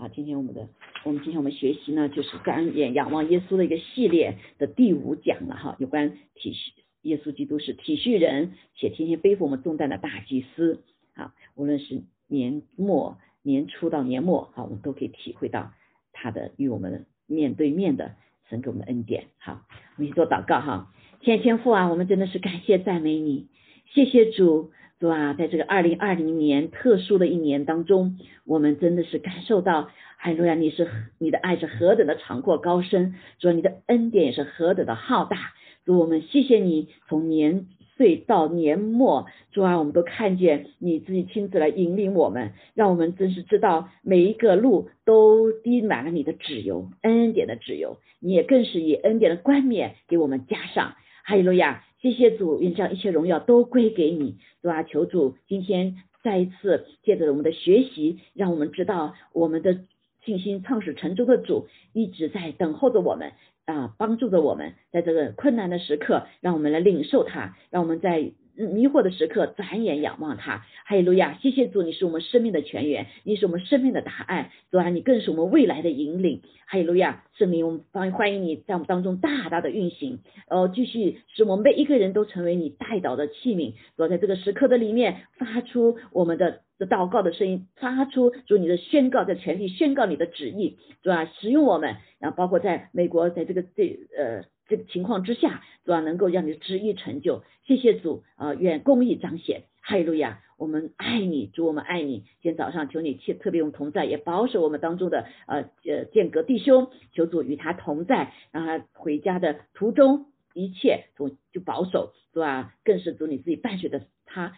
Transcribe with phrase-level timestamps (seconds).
[0.00, 0.66] 好，今天我们的
[1.04, 10.82] 我们今天我们学习呢，就是感眼仰望耶稣的一个系列的第五讲了哈，有关体恤耶稣基督是体恤人，且天天背负我们重担的大祭司
[11.12, 15.72] 啊，无论是年末年初到年末，好，我们都可以体会到
[16.14, 18.14] 他的与我们面对面的
[18.48, 19.26] 神给我们的恩典。
[19.36, 19.66] 好，
[19.98, 23.48] 我们一起做祷告哈，天天父啊，我们真的是感谢赞美你，
[23.92, 24.70] 谢谢主。
[25.00, 29.88] 主啊，在这个二零二零年特殊的一年当中，我们真的是感受到，
[30.18, 30.86] 海路亚，你是
[31.18, 35.38] 你的爱是何等的长阔高深，主，你的恩典也是何等的浩大。
[35.86, 51.84] 主，我们谢谢你，从年岁到年末，主啊，我们都看见你自己亲自来引领我们，让我们真是知道每一个路都滴满了你的旨油，恩典的旨油，你也更是以恩典的冠冕给我们加上，哈利路亚。
[52.00, 59.80] 这些主，愿将一切荣耀都归给你，主啊，求主今天再一次借着我们的学习，让我们知道我们的
[60.24, 63.32] 信心创始成终的主一直在等候着我们
[63.66, 68.32] 啊，帮助着我们，在这个困难的时刻，让我们来领受他，让我们在。
[68.66, 71.38] 迷惑的时刻，转眼仰望他，哈利路亚！
[71.40, 77.24] 谢谢主，你是我们生命的泉源，你是我们生命的答案，主啊，你更是我们未来的引领，哈利路亚！
[77.34, 94.44] 圣灵，我们欢欢迎你在我们当中大大的运行，呃，继续使我们每一个人都成为你带导的器皿，主在这个时刻的里面发出我们的祷告的声音，发出主你的宣告，在全体宣告你的旨意，主啊，使用我们，然后包括在美国，在这个这呃。
[94.70, 97.42] 这个情况之下，主要能够让你的旨意成就。
[97.66, 99.64] 谢谢主啊，愿公义彰显。
[99.82, 102.20] 哈利路亚，我们爱你，主我们爱你。
[102.20, 112.72] 今天早上求你切特别用同在，也保守我们当中的呃呃间隔弟兄，求主与他同在，让他回家的途中一切从就保守，是吧？
[112.84, 114.52] 更是主你自己伴随着他，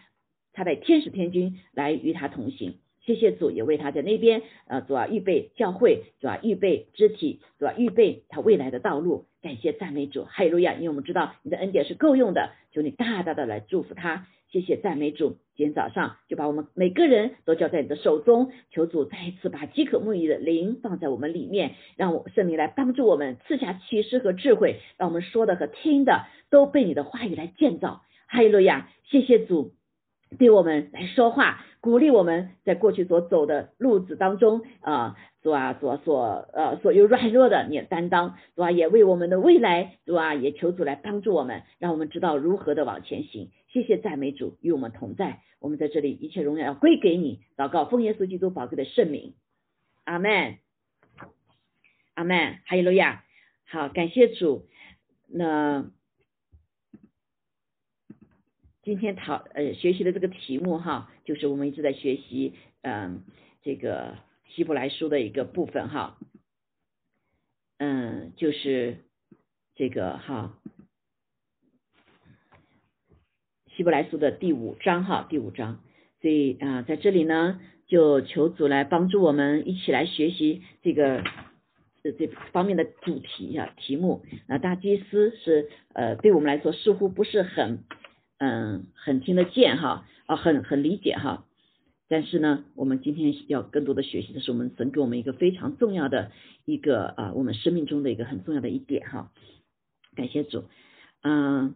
[0.51, 2.77] 他在天使天君来与他同行。
[3.05, 9.25] 谢谢主，也为他在那边呃主要预备教会，主要预备肢体，主要预备他未来的道路。
[9.41, 10.73] 感谢赞美主，哈利路亚！
[10.75, 14.25] 因为我们知道你的恩典是够用的，求你大大的来祝福他。
[14.49, 28.03] 谢谢赞美主，今天早上就把我们每个人都交在你的手中，求主再一次把饥渴沐浴的灵放在我们里面，让我圣灵来帮助我们，赐下启示和智慧，让我们说的和听的都被你的话语来建造。
[28.27, 28.89] 哈利路亚！
[29.03, 29.73] 谢谢主。
[30.37, 43.51] 对我们来说话，鼓励我们在过去所走的路子当中啊，主啊，所所呃所有软弱的你担当，主啊，也为我们的未来，主啊，也求主来帮助我们，让我们知道如何的往前行。
[43.67, 47.41] 谢谢赞美主与我们同在，我们在这里一切荣耀要归给你。
[47.57, 49.33] 祷告奉耶稣基督宝贵的圣名，
[50.03, 50.57] 阿门，
[52.13, 53.23] 阿门，哈利路亚。
[53.65, 54.65] 好，感谢主。
[55.27, 55.85] 那。
[58.83, 63.23] 今天讨呃学习的这个题目哈，就是我们一直在学习嗯
[63.61, 64.17] 这个
[64.49, 66.17] 希伯来书的一个部分哈，
[67.77, 68.97] 嗯就是
[69.75, 70.59] 这个哈
[73.77, 75.81] 希伯来书的第五章哈第五章，
[76.21, 81.23] 所以啊在这里呢就求主来帮助我们一起来学习这个
[82.03, 87.85] 这这方面的主题啊题目，那大祭司是呃对我们来说似乎不是很。
[88.45, 91.45] 嗯，很听得见哈，啊，很很理解哈，
[92.09, 96.29] 但是呢，我们今天要更多的学习的是，我们神给我们一个非常重要的
[96.65, 99.31] 一个啊，我们生命中的一个很重要的一点哈，
[100.13, 100.65] 感谢主，
[101.21, 101.73] 嗯，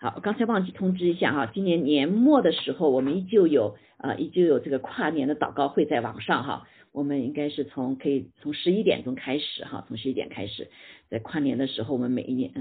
[0.00, 6.66] 好，刚才忘记通知一下哈，今年年末的时候，我们依旧有啊，依旧有这个跨年的祷告会在网上哈。
[6.92, 10.70] 我们应该是从可以从十一点钟开始哈，从十一点开始，
[11.08, 12.52] 在跨年的时候，我们每一年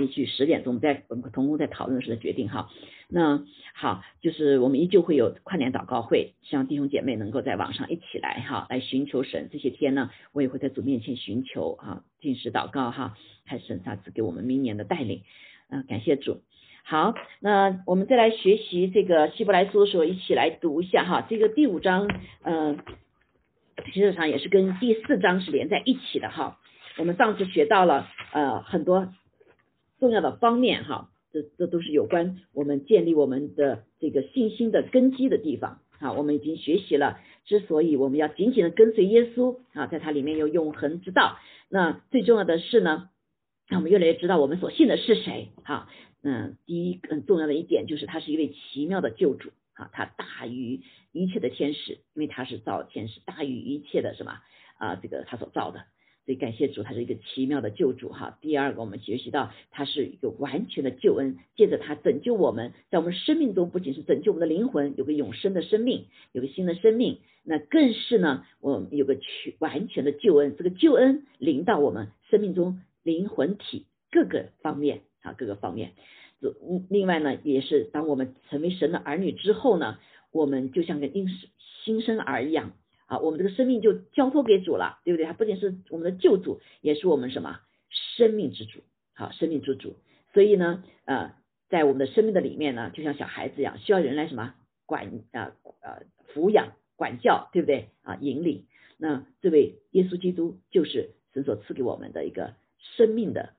[0.00, 2.68] 也许十点钟，在我们同工在讨论时的决定哈。
[3.08, 3.44] 那
[3.74, 9.48] 好，就是我们依旧会有跨年祷告会，希望弟兄姐妹能够在网上一起来哈，来寻求神。
[9.52, 15.22] 这些天呢，我也会在主面前寻求哈，进食祷告哈，看神啥子给我们明年的带领。
[15.70, 16.42] 嗯，感谢主。
[16.82, 22.10] 好，那我们再来学习这个希伯来书的时候，一起来读一下哈，这个第五章，
[22.42, 22.78] 嗯。
[23.84, 26.58] 实际上也是跟第四章是连在一起的哈。
[26.98, 29.12] 我们上次学到了呃很多
[30.00, 36.12] 重要的方面哈，这这都是有关我们建立我们的这个信心的根基的地方啊。
[36.12, 41.36] 我们已经学习了，之所以我们要紧紧的跟随耶稣啊，在它里面有永恒之道。
[41.68, 43.10] 那最重要的是呢，
[43.68, 45.88] 让我们越来越知道我们所信的是谁哈。
[46.22, 49.50] 嗯，第一更重要的一点就是他是一位奇妙的救主。
[49.76, 50.80] 啊，他大于
[51.12, 54.40] 一切的天使，因为他是造天使，大于一切的什么
[54.78, 54.96] 啊？
[54.96, 55.84] 这个他所造的，
[56.24, 58.38] 所以感谢主，他是一个奇妙的救主哈。
[58.40, 70.56] 第二个，我们学习到他是一个完全的救恩，借着他拯救我们，在我们生命中不仅是拯救我们的灵魂，有个永生的生命，有个新的生命，那更是呢，我有个全完全的救恩。
[70.56, 75.92] 这个救恩临到我们生命中灵魂体各个方面啊，各个方面。
[76.88, 79.98] 另外呢，也是当我们成为神的儿女之后呢，
[80.30, 81.28] 我们就像个婴
[81.84, 82.72] 新生儿一样。
[83.06, 85.26] 啊，我们这个生命就交托给主了，对不对？
[85.26, 88.80] 他不仅是我们的救主，也是我们什么生命之主？
[89.14, 89.94] 好，生命之主。
[90.34, 91.32] 所以呢，呃，
[91.68, 94.54] 在我们的生命的里面呢，就像小孩子一样，需要人来什么
[94.86, 95.52] 管啊
[95.82, 96.02] 呃
[96.34, 97.90] 抚养、管教，对不对？
[98.02, 98.66] 啊，引领。
[98.98, 102.54] 那这位耶稣基督就是神所赐给我们的一个
[102.96, 103.50] 生命的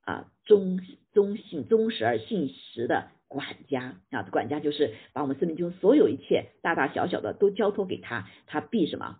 [0.00, 0.80] 啊忠
[1.12, 3.08] 忠信忠实而信实的。
[3.28, 9.18] 管家啊，管家就是把我们生命中所有一切大大小小的都交托给他，他必什么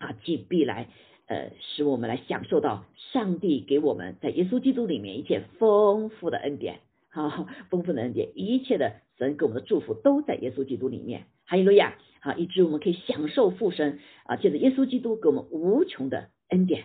[0.00, 0.12] 啊？
[0.24, 0.88] 既必来
[1.26, 11.26] 呃，使我们来享受到上帝给我们在耶稣基督里面一切丰富的恩典，好，丰富的恩典，一切的神给我们的祝福都在耶稣基督里面。
[11.46, 16.82] 哈利路亚，好，以致我们可以享受复生啊，借着耶稣基督给我们无穷的恩典。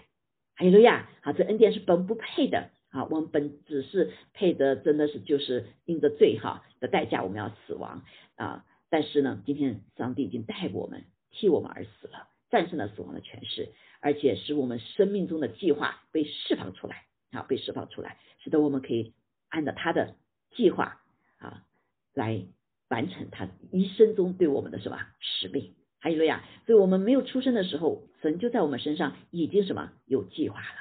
[0.56, 2.70] 哈利路亚，好，这恩典是本不配的。
[2.96, 8.06] 啊，我们本只是配得，真的是就是因着罪哈的代价，我们要死亡
[8.38, 8.64] 啊！
[8.90, 19.14] 但是呢，今天上帝已经带我们替我们而死了，战胜了死亡的权势，而且使我们生命中的计划被释放出来啊，被释放出来，使得我们可以
[19.50, 20.16] 按照他的
[20.56, 21.02] 计划
[21.38, 21.66] 啊
[22.14, 22.46] 来
[22.88, 25.74] 完成他一生中对我们的什么使命。
[26.00, 30.78] 还有了呀，所以我们没有出生的时候，神就在我们身上已经什么有计划了。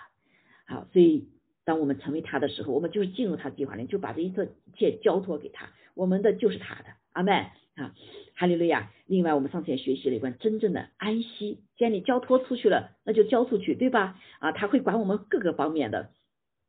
[0.69, 1.34] 好，所以。
[1.65, 4.33] 当我们成为他的时候，我们就是进入他计划里，就把这一
[4.77, 6.85] 切交托给他，我们的就是他的。
[7.13, 7.33] 阿门
[7.77, 7.95] 啊，
[8.35, 8.91] 哈利路亚。
[9.07, 11.61] 另外，我们上次也学习了一关真正的安息。
[11.77, 14.19] 既然你交托出去了，那就交出去，对吧？
[14.41, 16.11] 啊，他会管我们各个方面的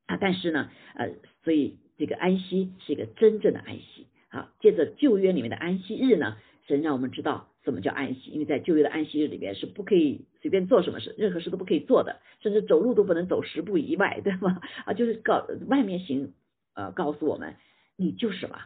[0.06, 0.18] 啊。
[0.21, 4.07] 但是呢，呃，所以这个安息是一个真正的安息。
[4.30, 6.38] 好，借着旧约里面的安息日呢，
[6.68, 7.50] 神让我们知道。
[7.65, 8.29] 什么叫安息？
[8.29, 14.62] 因为在旧约的安息日里边是不可以随便做什么事，任何事都不可以做的，甚至走路都不能走十步以外，对吗？
[14.85, 16.33] 啊，就是告外面行，
[16.75, 17.56] 呃，告诉我们，
[17.97, 18.59] 你就是什么，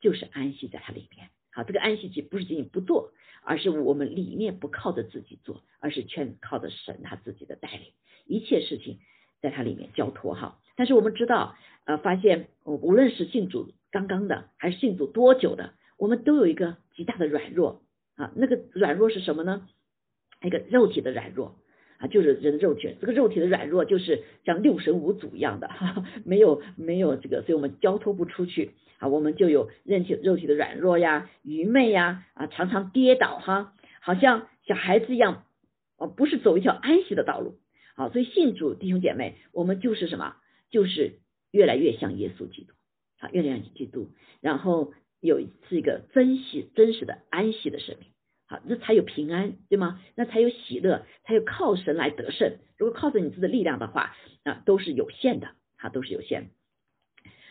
[0.00, 1.28] 就是安息在它里面。
[1.52, 3.12] 好，这个安息期不是仅仅不做，
[3.42, 7.92] 而是我们里面不靠着自己做，而是全靠着神他自己的带领，
[8.26, 8.98] 一切事情
[9.42, 10.58] 在它里面交托哈。
[10.76, 17.82] 但是我们知道，呃，发现无论是信主刚刚的，还是信主多久的，我们都有一个极大的软弱。
[18.16, 19.68] 啊，那个软弱是什么呢？
[20.42, 21.56] 一个肉体的软弱
[21.98, 22.94] 啊，就是人的肉体。
[23.00, 35.44] 这个肉体的软弱就是像六神无主一样的， 哈哈没有没有这个，所以我们交托不出去啊，我们就有肉体肉体的软弱呀、愚昧呀啊，常常跌倒哈，好像小孩子一样，
[35.96, 37.58] 哦，不是走一条安息的道路。
[37.96, 40.36] 好，所以信主弟兄姐妹，我们就是什么？
[40.70, 41.18] 就是
[41.50, 42.74] 越来越像耶稣基督，
[43.18, 44.10] 啊，越来越像基督，
[44.40, 44.92] 然后。
[45.20, 48.08] 有是一个珍惜真实的安息的生命，
[48.46, 50.00] 好，那才有平安，对吗？
[50.14, 52.58] 那才有喜乐，才有靠神来得胜。
[52.76, 54.14] 如果靠着你自己的力量的话，
[54.44, 56.50] 啊，都是有限的，哈，都是有限。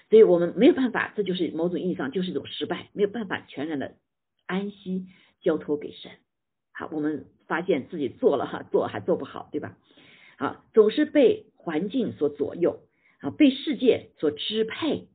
[0.09, 3.95] 所以我们没有办法，这就是某种意义上就是一种失败，没有办法全然的
[4.45, 5.07] 安息
[5.41, 6.11] 交托给神。
[6.71, 9.77] 好，我们发现自己做了哈，做还做不好，对吧？
[10.37, 12.81] 好，总是被环境所左右，
[13.19, 15.07] 啊，被世界所支配。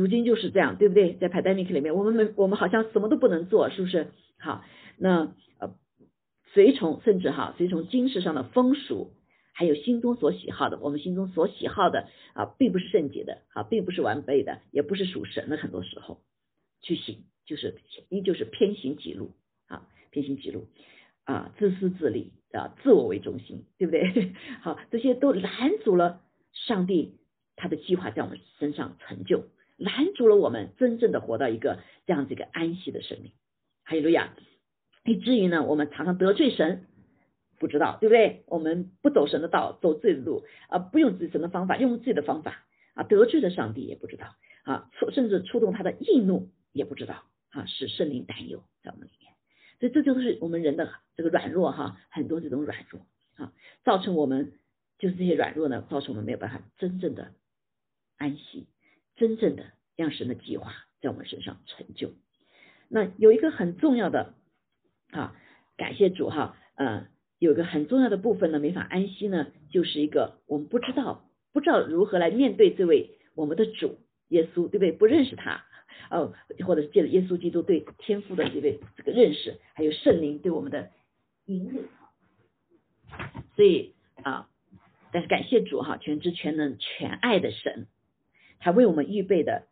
[0.00, 1.14] 如今就是这样，对不对？
[1.14, 4.08] 在 pandemic 里面，我们没我们好像什么都不能做，是不是？
[4.38, 4.64] 好，
[4.96, 5.74] 那呃，
[6.54, 9.12] 随从甚至哈，随从今世上的风俗，
[9.52, 15.56] 还有心中所喜好的，我们心中所喜好的啊，并不是圣洁的，啊，并不是完备的，也不是属神的。
[15.56, 16.20] 很多时候
[16.80, 17.76] 去行，就是
[18.08, 19.32] 依旧是偏行己路
[19.68, 20.66] 啊，偏行己路
[21.24, 24.32] 啊，自私自利啊，自我为中心，对不对？
[24.62, 27.18] 好，这些都拦阻了上帝
[27.56, 29.44] 他的计划在我们身上成就。
[29.80, 33.32] 拦住了我们真正的活到一个这样子一个安息的生命，
[33.82, 34.36] 哈利路亚！
[35.04, 36.86] 以至于呢，我们常常得罪神，
[37.58, 38.44] 不知道对不对？
[38.46, 49.32] 我们不走神的道，走罪的路啊，不用自己神的方法，用自己的方法啊，得罪了上帝也不知道啊，甚至触动他的易怒也不知道啊，使圣灵担忧在我们里面。
[49.80, 53.06] 所以这就是我们人的这个软弱哈，很多这种软弱
[53.36, 54.52] 啊，造成我们
[54.98, 57.32] 就是这些软弱呢，造成我们没有办法真正的
[58.18, 58.68] 安息。
[59.20, 60.72] 真正的让神的计划
[61.02, 62.12] 在我们身上成就。
[62.88, 64.32] 那有一个很重要的
[65.10, 65.36] 啊，
[65.76, 67.06] 感谢主哈，呃，
[67.38, 73.98] 有个很重要的部分呢，没法安息呢，就是一个我们不知道不知道如何来面对这位我们的主
[74.28, 74.92] 耶稣，对不对？
[74.92, 75.66] 不认识他
[76.10, 76.32] 哦，
[76.64, 80.90] 或者是借着耶稣基督对天父的这位这个认识，还有圣灵对我们的
[81.44, 81.84] 引领。
[83.54, 84.48] 所以啊
[85.12, 87.86] 但是感谢主哈，全知全能全爱的神，
[88.60, 89.66] 他为我们预备的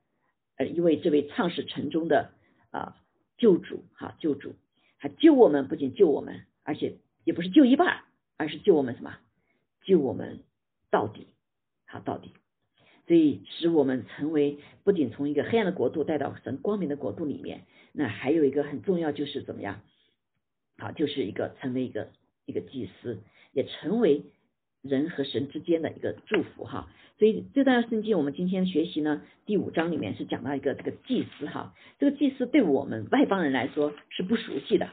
[0.56, 2.32] 呃一位这位创始成中的
[2.70, 2.96] 啊
[3.36, 4.54] 救主哈救主，
[4.98, 8.02] 他救我们不仅救我们，而且也不是救一半，
[8.36, 9.16] 而是救我们什么？
[9.84, 10.40] 救我们
[10.90, 11.28] 到底，
[11.86, 12.32] 好到底。
[13.06, 19.80] 所以使我们成为不仅从一个黑暗的国度带到神光明的国度里面，那还有一个很重要就是怎么样？
[20.76, 22.10] 好，就是一个成为一个
[22.44, 24.24] 一个祭司，也成为
[24.82, 26.88] 人和神之间的一个祝福哈。
[27.18, 34.90] 所以这段圣经我们今天学习呢，第五章里面是讲到一个这个祭司哈，这个祭司对我们外邦人来说是不熟悉的，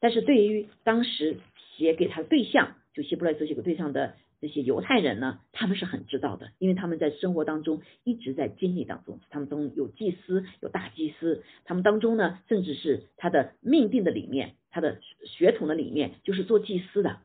[0.00, 1.38] 但是对于当时
[1.76, 4.14] 写给他对象，就希伯来这几个对象的。
[4.42, 17.20] 这些犹太人呢，他们是很知道的，因为他们在生活当中一直在经历当中，他们中有祭司，有大祭司，他们当中呢，甚至是他的命定的里面，他的血统的里面就是做祭司的，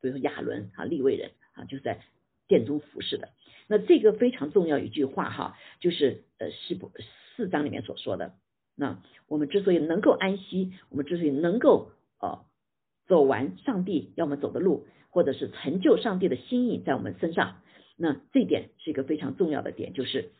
[0.00, 2.00] 比如说亚伦啊，立位人啊，就是在
[2.48, 3.28] 殿中服侍的。
[3.66, 6.90] 那这个非常重要一句话哈，就是呃四不
[7.36, 8.34] 四章里面所说的，
[8.74, 12.44] 那我们之所以能够安息，我们之所以能够呃
[13.06, 14.86] 走完上帝要我们走的路。
[15.12, 17.62] 或者是成就上帝的心意在我们身上，
[17.96, 20.30] 那这点是一个非常重要的点，就是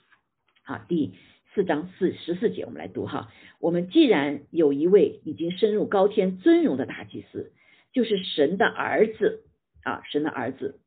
[0.63, 1.15] 啊第
[1.53, 3.33] 四章四十四节，我们来读哈。
[3.59, 7.51] 我们既然有一位已经深入高天尊荣的大祭司，
[7.93, 9.43] 就是神的儿子
[9.83, 10.81] 啊，神的儿子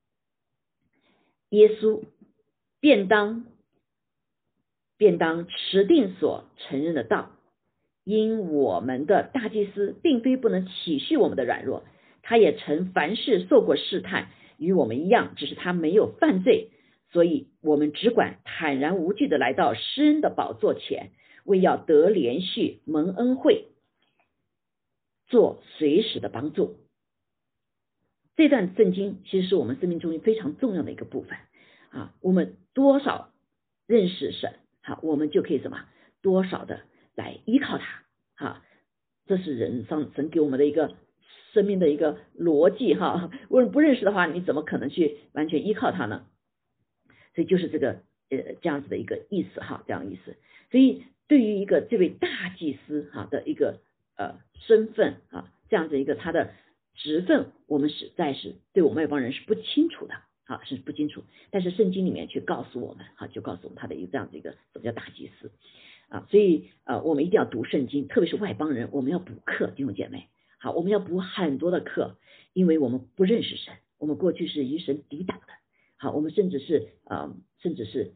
[1.49, 2.03] 耶稣，
[2.79, 3.45] 便当
[4.97, 7.31] 便当持定所承认的道，
[8.03, 11.83] 因我们的大祭司并非不能体恤我们的软弱。
[12.21, 16.71] 他也曾凡事受过试探，与我们一样，只是他没有犯罪，
[17.11, 21.11] 所以我们只管坦然无惧的来到施恩的宝座前，
[21.43, 23.67] 为要得连续蒙恩惠，
[25.27, 26.77] 做随时的帮助。
[28.35, 31.37] 这段圣经其实是我们生命中非常重要的一个部分
[31.89, 33.29] 啊，我们多少
[33.87, 35.85] 认识神，好，我们就可以什么
[36.21, 36.81] 多少的
[37.15, 38.03] 来依靠他，
[38.35, 38.63] 哈，
[39.25, 40.95] 这是人上神给我们的一个。
[41.53, 46.25] 生命的一个逻辑哈，如果不认识的话，你怎么可能去完全依靠他呢？
[47.35, 50.35] 所以就是这个呃这样子的一个意思哈，这样意思。
[50.71, 53.81] 所以对于一个这位大祭司哈的一个
[54.17, 56.55] 呃身份啊，这样子一个他的
[56.95, 60.13] 职分，我们实在是对我们外邦人是不清楚的
[60.45, 61.23] 啊，是不清楚。
[61.51, 65.51] 但是圣经里面却告诉我们哈，就告诉我们他的一个这样子一个什么叫大祭司
[66.09, 70.27] 啊，所以呃我们一定要读圣经，特别是外邦人，我们要补课，弟兄姐妹。
[70.59, 72.17] 好，我们要补很多的课，
[72.53, 75.47] 因为我们不认识神，我们过去是与神抵挡的。
[75.97, 78.13] 好，我们甚至是呃，甚至是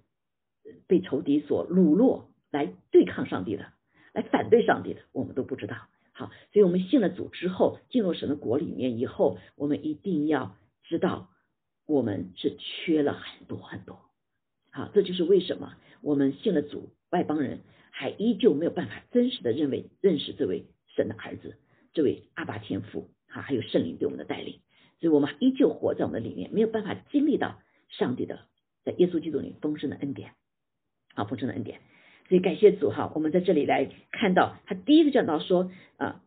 [0.87, 3.65] 被仇敌所掳落来对抗上帝的，
[4.13, 5.75] 来反对上帝的，我们都不知道。
[6.17, 11.29] 好，所以我们信了主之后，进入神的国里面以后，我们一定要知道，
[11.85, 13.99] 我们是缺了很多很多。
[14.71, 17.59] 好，这就是为什么我们信了主，外邦人
[17.91, 21.55] 还依旧没有办法真实的认为认识这位神的儿子。
[21.93, 24.59] 这位阿爸天父，哈，还有圣灵对我们的带领，
[24.99, 28.47] 所以我们依旧活在我们的里面，没有办法经历到上帝的
[28.83, 30.33] 在耶稣基督里丰盛的恩典，
[31.13, 31.79] 啊，丰盛的恩典。
[32.27, 36.21] 所以感谢主哈，我们在这里来看到他第一个讲到说啊，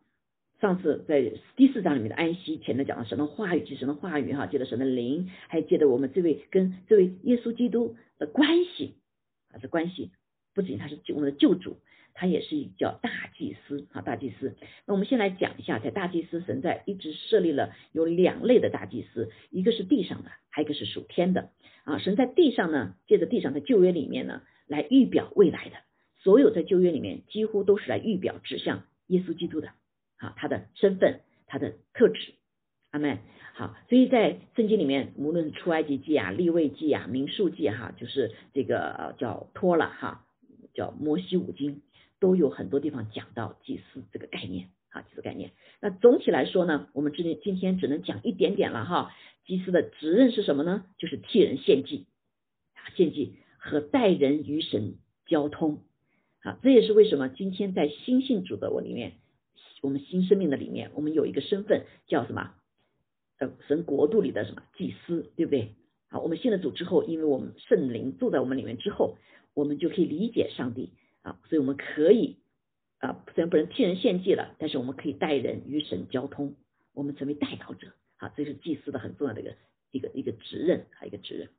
[0.59, 8.95] 上次在第四章里面的安息，前面讲到神的话语，及神的话语哈，借着神的灵，还借着我们这位跟这位耶稣基督的关系
[9.53, 10.11] 啊，这关系
[10.53, 11.77] 不仅他是我们的救主。
[12.13, 14.57] 他也是叫大祭司啊，大祭司。
[14.85, 21.51] 那我们先来讲一下，在大祭司神在一直设立了有两类的大祭司，一个是地上的，还有一个是属天的
[21.85, 21.99] 啊。
[21.99, 25.77] 神在地上呢，借着地上的旧约里面呢，来预表未来的。
[26.23, 29.69] 所有在旧约里面，几乎都是来预表指向耶稣基督的
[30.17, 32.33] 啊，他的身份，他的特质。
[32.91, 33.19] 阿门。
[33.53, 40.25] 好，所以在圣经里面，无论出埃及记啊、立位记啊、民数记哈，就是这个叫托了哈，
[40.73, 41.81] 叫摩西五经。
[42.19, 45.53] 都有很多地方讲到祭司这个概念啊，祭司概念。
[45.81, 49.11] 那总体来说呢，我们今天今天只能讲一点点了哈。
[49.43, 50.85] 祭司的职任是什么呢？
[50.99, 52.05] 就是替人献祭，
[52.95, 55.81] 献祭和待人与神交通
[56.41, 56.59] 啊。
[56.61, 59.13] 这也是为什么今天在新信主的我里面，
[59.81, 62.53] 我们新生命的里面，我们有一个身份叫什么？
[63.39, 65.73] 呃，神国度里的什么祭司，对不对？
[66.09, 69.17] 好，我们信了主之后，因为我们圣灵住在我们里面之后，
[69.53, 70.91] 我们就可以理解上帝。
[71.23, 72.37] 啊，所以我们可以
[72.97, 76.55] 啊，虽然不能替人献祭了，但是我们可以带人与神交通，
[76.93, 77.87] 我们成为代祷者。
[78.17, 79.55] 啊，这是祭司的很重要的一个
[79.91, 81.49] 一个一个职任，还有一个职任。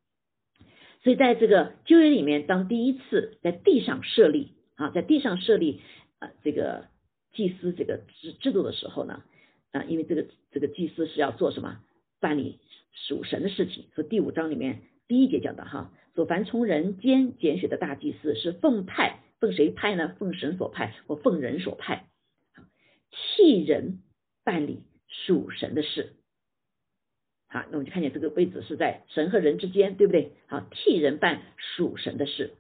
[1.02, 5.80] 所以在这个旧约里面，当第一次在地上设立啊，在地上设立
[6.18, 6.88] 啊这个
[7.32, 9.22] 祭司这个制制度的时候呢，
[9.70, 11.80] 啊，因为这个这个祭司是要做什么？
[12.18, 12.58] 办理
[12.92, 13.86] 属神的事情。
[13.94, 20.16] 所以第五章里面第一节讲的哈，说凡从人间拣选的大祭司是奉派，奉谁派呢？
[20.18, 22.08] 奉神所派或奉人所派，
[23.10, 24.00] 替人
[24.42, 26.14] 办理属神的事。
[27.46, 30.32] 好，那我们就看见这个位置是在神和人之间，对不对？
[30.48, 32.54] 好，替人办属神的事。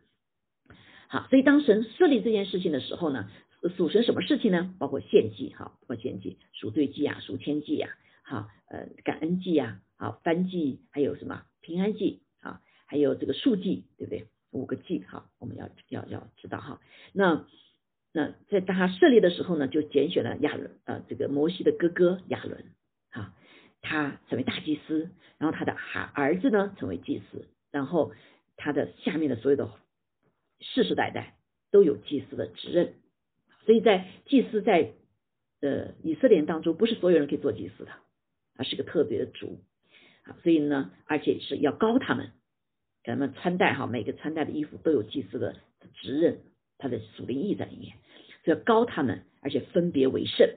[1.12, 3.28] 好，所以当神设立这件事情的时候呢，
[3.76, 4.74] 属神什么事情呢？
[4.78, 7.90] 包括献祭，哈，包括献祭、赎罪祭啊、赎千祭啊，
[8.22, 14.26] 好，呃，感恩祭啊，好，翻祭，还有什么平安祭啊，还有这个数祭，对不对？
[14.52, 16.80] 五个祭，哈，我们要要要知道哈。
[17.12, 17.44] 那
[18.14, 22.64] 那在他设立的时候呢，就拣选了亚伦，呃，这个摩西的哥哥亚伦，
[23.10, 23.34] 哈。
[23.84, 28.12] 他成为大祭司，然后他的孩儿子呢成为祭司，然后
[28.56, 29.68] 他的下面的所有的
[30.62, 31.36] 世世代代
[31.70, 32.94] 都有祭司的职任，
[33.66, 34.92] 所以在祭司在
[35.60, 37.92] 呃以色列当中，不是所有人可以做祭司的，
[38.54, 39.60] 他是个特别的族。
[40.24, 42.30] 啊，所以呢，而且是要高他们，
[43.02, 45.56] 给他们穿戴哈，每个穿戴的衣服都有祭司的
[45.94, 46.38] 职任，
[46.78, 47.96] 他的属灵意在里面，
[48.44, 50.48] 所以要高他们，而且分别为圣。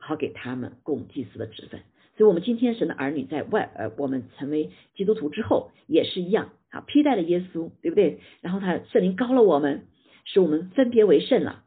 [0.00, 1.80] 好给他们供祭司的职分，
[2.16, 8.20] 所以，我们今天神的儿女在外，呃，我们成为基督徒之后也是一样，啊，披戴了耶稣，对不对？
[8.40, 9.88] 然后他圣灵高了我们，
[10.24, 11.64] 使我们分别为圣了，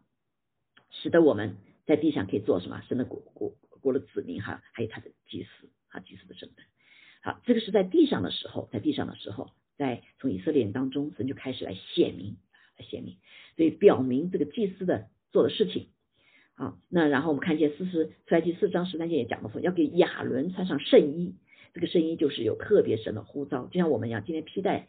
[0.89, 2.82] 使得我们在地上可以做什么？
[2.88, 6.66] 神的国国国的子民哈，还有他的祭司，啊，祭司的身份。
[7.22, 12.38] 好，这个是在地上的时候，在地上的时候，在从以色列当中，神就开始来显明，
[12.77, 13.18] 来显明，
[13.58, 15.89] 所以表明这个祭司的做的事情。
[16.57, 21.35] 啊，那然后我们看见四十出来第四章十三节也讲到说，要给亚伦穿上圣衣，
[21.75, 24.87] 这个圣衣就是有特别神的呼召，就像我们一样，今天披戴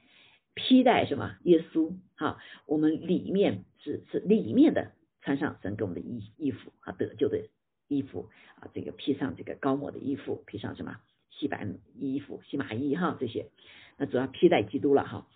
[0.54, 1.37] 披戴什么？
[1.42, 7.46] 耶稣，哈，我们里面是是里面的穿上神给我们的衣衣服啊，得救的
[7.87, 10.96] 衣服啊，这个披上这个高抹的衣服，披上什么？
[11.30, 13.50] 细白衣服、细麻衣哈，这些，
[13.98, 15.28] 那主要披戴基督了哈，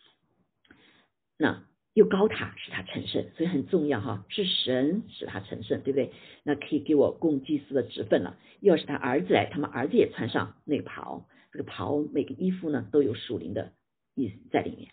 [1.36, 1.64] 那。
[1.94, 6.10] 又高塔使他成圣，所以很重要哈，是神使他成圣，对不对？
[6.42, 8.38] 那可以给我供祭司的职分了。
[8.60, 13.72] 要是他儿子来，他们儿子也穿上那个袍，这个袍每个衣服呢都有属灵的
[14.14, 14.90] 意思在里面。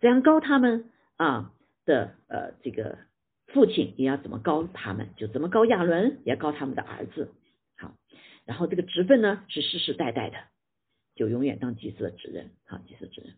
[0.00, 1.52] 怎样高他们啊
[1.84, 2.98] 的呃这个
[3.48, 7.34] 父亲也要怎么高他们，就怎么高亚伦，也要高他们的儿子。
[7.76, 7.94] 好，
[8.46, 10.38] 然后这个职分呢是世世代代的，
[11.16, 13.34] 就永远当祭司的职任，好，祭司职任。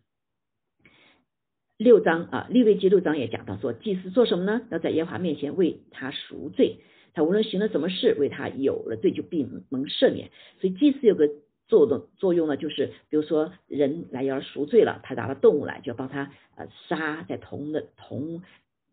[1.83, 4.61] 六章啊，利未记六章也讲到说，祭司做什么呢？
[4.71, 6.77] 要在耶和华面前为他赎罪，
[7.13, 10.31] 他无论行了什么事，为他有了罪就必蒙赦免。
[10.61, 11.29] 所以祭司有个
[11.67, 18.41] 作用作用呢，就是比如说人来要赎罪了，他拿了动物来，就要帮他呃杀在铜的铜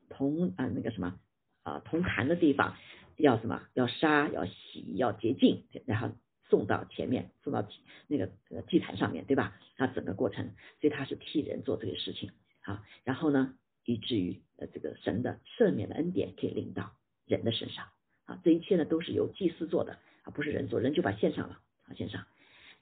[0.08, 1.14] 铜啊那个什么
[1.62, 2.74] 啊铜坛的地方，
[3.16, 6.10] 要什么要杀要洗要洁净，然后
[6.48, 7.64] 送到前面送到
[8.08, 8.28] 那个
[8.68, 9.56] 祭坛上面对吧？
[9.76, 10.50] 他整个过程，
[10.80, 12.30] 所以他是替人做这个事情。
[12.62, 16.92] 啊，然后呢，以至于呃这个神的赦免的恩典可以临到
[17.26, 17.86] 人的身上
[18.24, 22.26] 啊，这一切呢都是由祭司做的啊，不是人做，人就把献上了啊献上，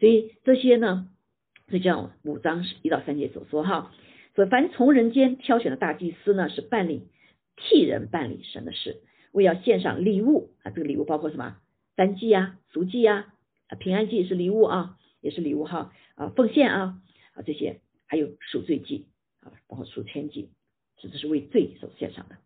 [0.00, 1.08] 所以这些呢，
[1.68, 3.92] 就像五章一到三节所说哈，
[4.34, 7.08] 说凡从人间挑选的大祭司呢，是办理
[7.56, 11.56] 替人办理神的事，为要献上礼物啊，这个礼物包括什么？
[11.94, 13.34] 单祭啊、赎祭啊、
[13.80, 17.02] 平安祭是礼物啊，也是礼物哈啊，奉献啊
[17.34, 19.06] 啊这些，还有赎罪祭。
[19.40, 20.50] 啊，包括赎千金，
[20.96, 22.36] 这只是为罪所献上的，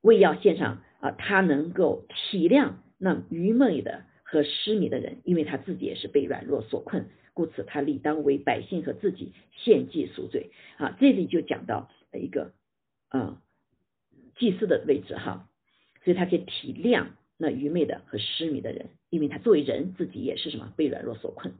[0.00, 10.96] 为要献上啊，他能够体谅那愚昧的和失迷的人，因为他自己也是被软弱所困，故此他理当为百姓和自己献祭赎罪啊。
[11.00, 12.52] 这里就讲到一个
[13.08, 13.42] 啊
[14.36, 15.48] 祭祀的位置哈，
[16.04, 21.54] 所以他可以体谅那愚昧的和失迷的人，因为他作为人自己也是什么被软弱所困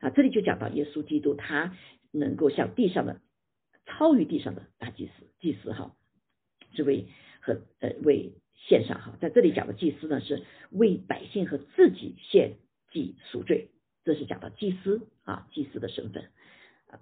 [0.00, 0.10] 啊。
[0.10, 1.76] 这里就讲到耶稣基督，他
[2.10, 3.20] 能够像地上的。
[3.86, 5.94] 超于地上的大祭司，祭司哈，
[6.74, 7.06] 是为
[7.40, 12.56] 和呃为献上哈，在这里讲的祭司呢，是为百姓和自己献
[12.90, 13.68] 祭赎罪，
[14.04, 16.30] 这是讲到祭司啊，祭司的身份
[16.88, 17.00] 啊，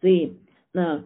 [0.00, 0.38] 所以
[0.72, 1.04] 那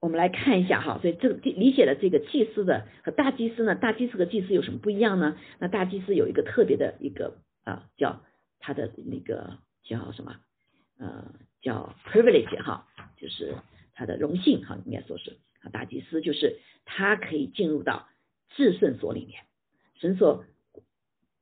[0.00, 5.38] 我们来看一下哈，所以这个理解的这个祭司的和大祭司呢，大祭司和祭司有什么不一样呢？
[5.58, 8.22] 那大祭司有一个特别的一个啊，叫
[8.58, 10.36] 他的那个叫什么
[10.98, 13.56] 呃叫 privilege 哈，就是。
[13.98, 18.06] 他的荣幸哈，应该说是啊，大祭司就是他可以进入到
[18.50, 19.40] 至圣所里面。
[19.98, 20.44] 神所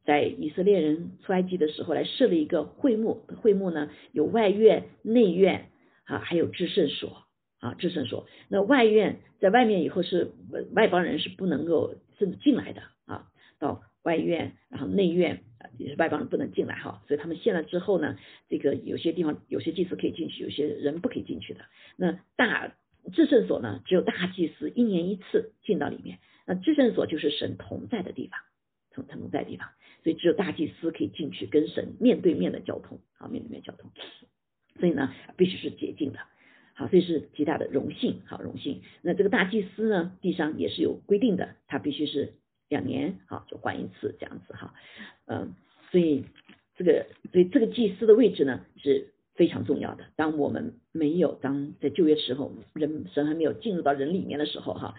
[0.07, 5.69] 在以色列人出埃及的时候来设了一个会幕，会幕呢有外院、内院
[6.05, 7.25] 啊，还有至圣所
[7.59, 8.27] 啊，至圣所。
[8.49, 10.33] 那外院在外面以后是
[10.73, 15.43] 外邦人是不能够甚至进来的啊，到外院，然后内院
[15.79, 18.17] 也是外邦人不能进来哈，所以他们献了之后呢，
[18.49, 21.61] 这个有些地方有些祭司可以进去，有些人不可以进去的。
[21.97, 22.75] 那大
[23.13, 26.19] 至圣所呢，只有大祭司一年一次进到里面。
[26.47, 28.41] 那至圣所就是神同在的地方，
[28.93, 29.69] 同同在的地方，
[30.05, 33.91] 所以只有大祭司可以进去跟神面对面的交通啊，面对面交通。
[34.79, 36.21] 所以呢，必须是洁净的。
[36.75, 38.83] 好，这是极大的荣幸，好荣幸。
[39.01, 42.35] 那这个大祭司呢，地上也是有规定的，他必须是
[42.69, 44.75] 两年，好就换一次这样子哈。
[45.25, 45.55] 嗯，
[45.91, 46.25] 所以
[46.77, 50.07] 这个，所以这个祭司的位置呢是非常重要的。
[50.17, 54.95] 当我们没有当在旧约时候，人神还没有进入到人里面的时候，哈，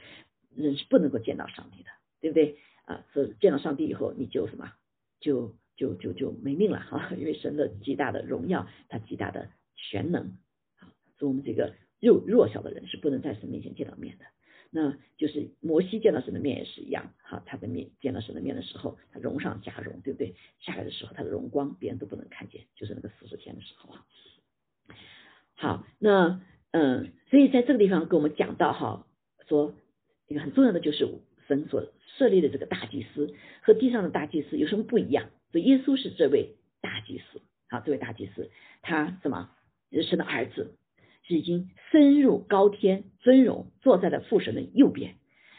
[0.55, 1.89] 人是不能够见到上帝的，
[2.21, 2.57] 对不对？
[2.85, 4.71] 啊，所以见到上帝以后，你就什么，
[5.19, 10.37] 就就就就没命了哈，因为神的极大的荣耀，他极大的全能。
[10.77, 14.25] 啊所以我们这个弱弱小的人是不能在神面前见到面的。
[14.71, 20.35] 那就是摩西见到神的面也是一样，哈，他的面见到神的面的时候，他荣上加荣，对不对？
[20.59, 24.05] 下来的时候，他的荣光别人都不能看见，就是那个四十天的时候啊。
[25.55, 29.07] 好，那嗯，所以在这个地方跟我们讲到哈，
[29.47, 29.73] 说
[30.27, 31.07] 一个很重要的就是
[31.47, 35.29] 神所设立的这个大祭司和地上的大祭司有什么不一样？
[35.51, 38.51] 所以耶稣是这位大祭司，好，这位大祭司
[38.81, 39.49] 他什么？
[39.89, 40.75] 是神的儿子。
[41.27, 45.15] 已经深入高天尊荣，坐在了父神的右边，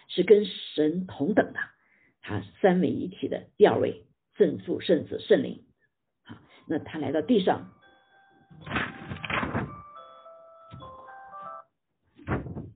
[0.09, 1.61] 是跟神同等的，
[2.22, 5.64] 他三位一体的第二位圣父、圣子、圣灵。
[6.22, 7.72] 好，那他来到地上，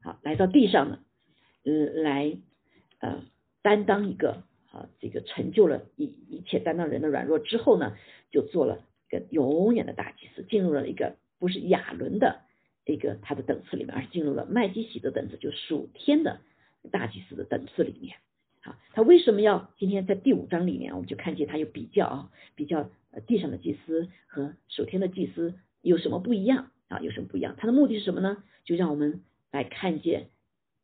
[0.03, 0.99] 好来到地上呢，
[1.65, 2.37] 嗯，来
[3.01, 3.25] 呃
[3.63, 7.97] 担当一个啊这个成就了一一切担当人的软弱之后呢，
[8.31, 12.43] 就做了一个永远的大祭司，进入了一个不是亚伦的。
[12.87, 16.41] 一个他的等次里面，而进入了麦基喜的等次，就属天的
[16.91, 18.17] 大祭司的等次里面。
[18.61, 22.91] 好，他为什么要今天在第五章里面，我们就看见他有比较啊，比较
[23.27, 27.01] 地上的祭司和属天的祭司有什么不一样啊？
[27.01, 27.55] 有什么不一样？
[27.59, 28.43] 他的目的是什么呢？
[28.65, 30.29] 就让我们来看见、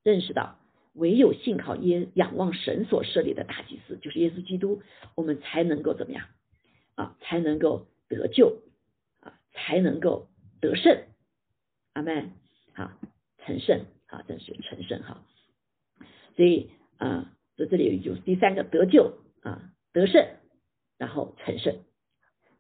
[0.03, 0.59] 认识到，
[0.95, 4.83] 唯有信靠耶、仰望神所设立的大祭司，就是耶稣基督，
[5.15, 6.27] 我们才能够怎么样
[6.97, 7.17] 啊？
[7.21, 8.59] 才能够得救
[9.21, 9.39] 啊？
[9.53, 10.29] 才能够
[10.61, 11.03] 得胜。
[11.99, 12.31] 阿门，
[12.75, 12.93] 好，
[13.39, 15.21] 成圣，好，真是成圣，好，
[16.37, 20.25] 所以啊，在这里有第三个得救啊，得胜，
[20.97, 21.75] 然后成圣，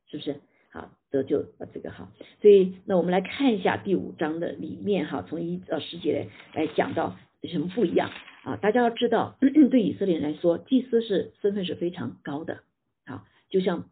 [0.08, 0.40] 是不是？
[0.72, 2.10] 好，得救啊，这个好，
[2.42, 8.10] 所以那我们来看一下第五章的里面哈，从一到十节来讲到有什么不一样
[8.42, 8.56] 啊？
[8.56, 9.36] 大家要知道，
[9.70, 12.64] 对以色列人来说，祭司是身份是非常高的，
[13.06, 13.88] 好，就像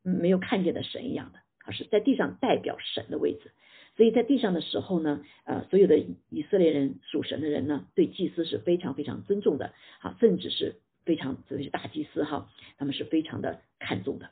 [0.00, 3.52] 没有看见的神一样的，啊，是在地上代表神的位置。
[3.96, 5.96] 所以在地上的时候呢，呃，所有的
[6.28, 14.30] 以色列人属神的人呢，对祭司是非常非常尊重的，好，甚至是非常，特别是大祭司哈，他们是非常的看重的。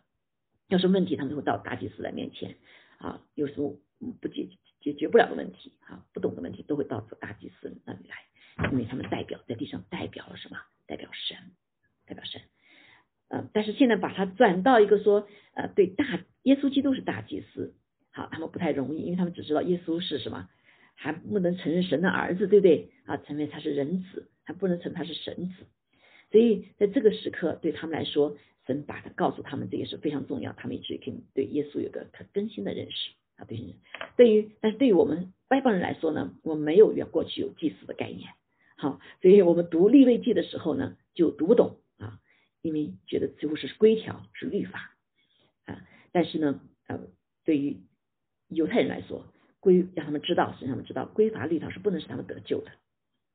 [0.69, 2.57] 有什么问题，他们会到大祭司的面前
[2.99, 3.79] 啊，有时候
[4.21, 4.49] 不解
[4.81, 10.59] 解决不了的问题啊，不懂的问题，都会到大祭司那里来，因为他们代表在地上代表了什么？
[10.87, 11.39] 代表神，
[12.07, 12.43] 代表神。
[13.29, 16.05] 呃，但是现在把它转到一个说，呃，对大
[16.43, 17.75] 耶稣基督是大祭司。
[18.15, 20.49] 好，他们不太容易，因为他们只知道耶稣是什么，
[20.95, 22.91] 还不能承认神的儿子，对不对？
[23.07, 25.67] 啊，承认他是人子，还不能承认他是神子。
[26.31, 30.53] 所以在这个时刻，对他们来说，神把他告诉他们，这也是非常重要。
[30.53, 33.45] 他们一直可以对耶稣有个可更新的认识啊。
[33.45, 33.75] 对于
[34.17, 38.31] 对于，但是对于我们外邦人来说呢，我们没有远过去有祭祀的概念。
[38.77, 42.21] 好，所以我们读立位记的时候呢，就读不懂啊，
[42.63, 44.95] 因为觉得几乎是规条是律法
[45.67, 45.83] 啊。
[46.13, 47.01] 但是呢，呃，
[47.45, 47.79] 对于
[48.55, 49.27] 犹太人来说，
[49.61, 52.71] 规让他们知道，使他们知道规法律条是不能使他们得救的，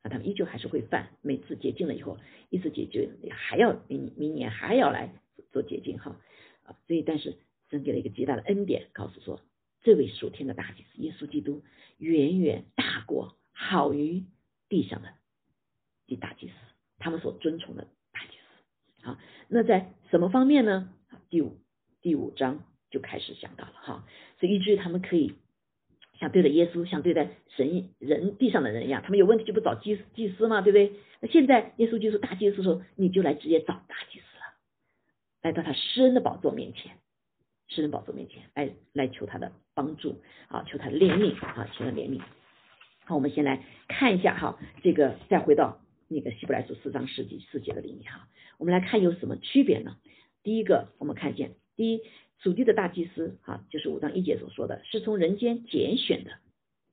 [0.02, 1.10] 啊，他们依旧还是会犯。
[1.22, 2.18] 每次洁净了以后，
[2.50, 5.14] 一次解决还要明明年还要来
[5.52, 6.20] 做洁净哈
[6.64, 7.38] 啊，所以但是
[7.70, 9.42] 神给了一个极大的恩典，告诉说
[9.82, 11.64] 这位属天的大祭司耶稣基督
[11.98, 14.26] 远远大过好于
[14.68, 15.14] 地上的
[16.06, 16.54] 第大祭司，
[16.98, 19.06] 他们所尊崇的大祭司。
[19.06, 20.94] 好，那在什么方面呢？
[21.30, 21.58] 第五
[22.02, 22.64] 第五章。
[22.92, 24.08] 就开始想到了哈，
[24.40, 25.34] 所以以至于他们可以
[26.20, 30.62] 像对待耶稣，像对待神人地上的人一样，他们有问题就不找祭祭司嘛？
[30.62, 30.94] 对不对？
[31.22, 34.44] 那现在耶稣就是大祭司时候，你就来直接找大祭司了，
[35.42, 36.98] 来到他施恩的宝座面前，
[37.68, 42.22] 施恩宝座面前，来来求他的帮助啊，求他的怜悯啊，求他怜悯。
[43.06, 49.98] 好，我们先来看一下哈，这个再回到那个希伯来书四章十几四节的里面哈，我们来看有什么区别呢？
[50.44, 52.02] 第一个，我们看见第一。
[52.40, 56.32] 属地的大祭司，哈，就是五章一节所说的，是从人间拣选的，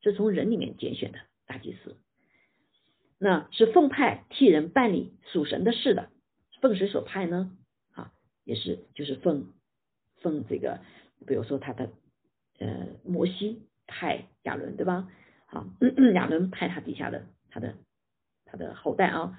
[0.03, 1.97] 是从人里面拣选的大祭司，
[3.19, 6.11] 那是奉派替人办理属神的事的，
[6.61, 7.57] 奉谁所派呢？
[7.95, 8.13] 啊，
[8.45, 9.53] 也是就是奉
[10.21, 10.81] 奉这个，
[11.27, 11.91] 比如说他的
[12.59, 15.09] 呃摩西派亚伦对吧？
[15.47, 15.65] 好，
[16.15, 17.77] 亚伦派他底下的他的
[18.47, 19.39] 他的后代啊，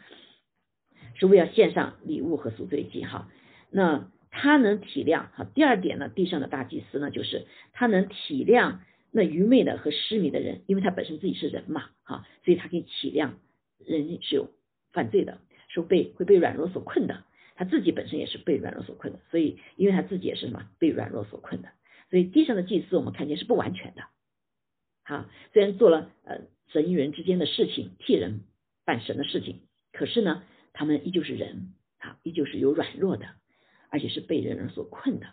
[1.15, 3.29] 是为了献上礼物和赎罪祭哈。
[3.69, 5.47] 那他能体谅哈。
[5.55, 8.77] 第二点呢，地上的大祭司呢，就是他能体谅
[9.09, 13.31] 那愚昧的和失迷的人，因为他本身自己是人嘛哈，所以他可以体谅
[13.83, 14.51] 人是有
[14.93, 17.23] 犯罪的，是被会被软弱所困的。
[17.55, 21.69] 他自己本身也是被软弱所困的，所以因为他自己也是什么被软弱所困的，
[22.11, 24.03] 所以地上的祭司我们看见是不完全的。
[25.03, 28.41] 好，虽然做了呃神与人之间的事情，替人
[28.85, 33.25] 办神的事情，可是呢，他们依旧是人，啊，依旧是有软弱的，
[33.89, 35.27] 而且是被人人所困的。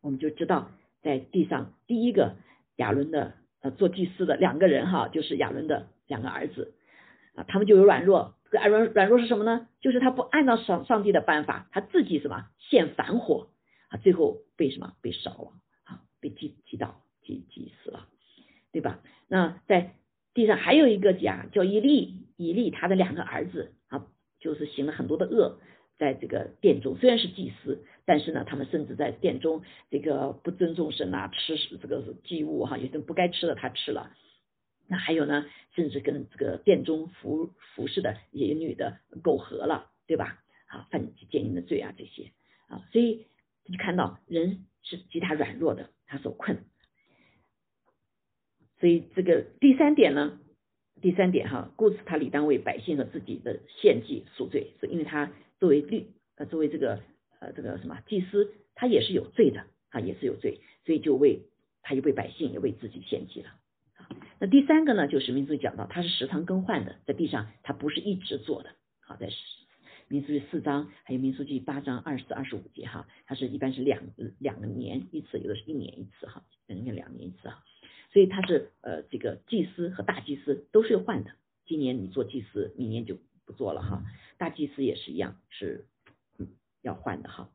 [0.00, 0.70] 我们就知道，
[1.02, 2.36] 在地上第一个
[2.76, 6.74] 亚伦的呃做祭司的两个人哈，就是亚伦的两个儿子
[7.34, 8.34] 啊，他们就有软弱。
[8.50, 9.68] 软软弱是什么呢？
[9.80, 13.48] 就是他不按照上上帝的办法，他自己什么献反火
[13.90, 15.52] 啊，最后被什么被烧了
[15.84, 18.08] 啊，被击击倒击击死了，
[18.72, 18.98] 对吧？
[19.28, 19.94] 那在
[20.34, 24.04] 地上还有一个家叫以利，以利他的两个儿子啊，
[24.40, 25.60] 就是行了很多的恶，
[26.00, 34.10] 在这个殿中虽然是祭司，但是呢，他们甚至在殿中这个不尊重神啊，吃这个祭物哈，有些不该吃的他吃了。
[34.88, 40.42] 那还有呢，甚至跟这个殿中服服侍的一些女的苟合了，对吧？
[40.68, 42.30] 啊，犯奸淫的罪啊，这些
[42.68, 43.26] 啊，所以
[43.66, 46.64] 你看到人是极大软弱的，他所困。
[48.80, 50.40] 所以这个第三点呢，
[51.02, 57.00] 第三点哈，故此他理当为百姓和自己的献祭赎罪，是因为他作为律呃作为这个
[57.38, 61.42] 呃这个什么祭司，他也是有罪的啊，也是有罪，所以就为
[61.82, 63.54] 他就为百姓也为自己献祭了。
[64.40, 68.70] 那第三个呢，就是民族讲到，它是时常更换的，在地上它不是一直做的。
[69.00, 69.28] 好，在
[70.08, 74.02] 民族记四章，还有民族记八章二十四、二十五节哈，它是一般是两
[74.38, 77.62] 两个年一次，有的是一年一次哈，人家两年一次哈。
[78.12, 81.30] 所以它是呃这个祭司和大祭司都是换的。
[81.66, 83.18] 今年你做祭司，明年就
[83.50, 84.04] 不做了哈。
[84.38, 85.86] 大祭司也是一样，是
[86.82, 87.50] 要换的哈。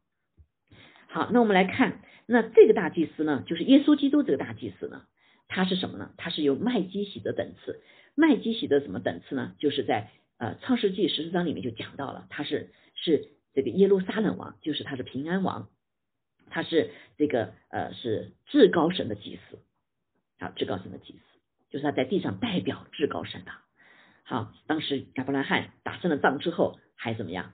[1.08, 5.05] 好，那我们来看，那这个大祭司呢，就是耶稣基督这个大祭司呢。
[5.47, 6.12] 他是什么呢？
[6.17, 7.81] 他是有麦基洗的等次，
[8.15, 9.55] 麦基洗的什么等次呢？
[9.60, 15.69] 就是在呃创世纪十四章里面就讲到了，他是是这个耶路撒冷王，就是他是平安王，
[16.49, 19.60] 他是这个呃是至高神的祭司，
[20.39, 21.19] 好至高神的祭司，
[21.69, 23.51] 就是他在地上代表至高神的。
[24.27, 27.53] 好，当时亚伯拉罕打胜了仗之后，还怎么样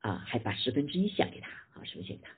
[0.00, 0.24] 啊？
[0.26, 2.30] 还把十分之一献给他，啊，十分献给他。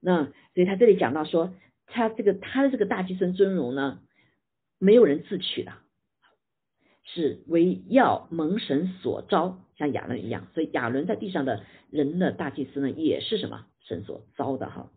[0.00, 1.54] 那所以他这里讲到说，
[1.86, 4.00] 他这个他的这个大祭司尊荣呢？
[4.78, 5.72] 没有人自取的，
[7.04, 10.48] 是为要蒙神所招，像亚伦一样。
[10.52, 14.90] 所以亚伦在地上的人的大祭司呢，也是什么神所招的哈。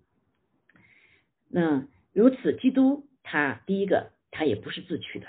[1.48, 5.28] 那如此，基督他第一个他也不是自取的，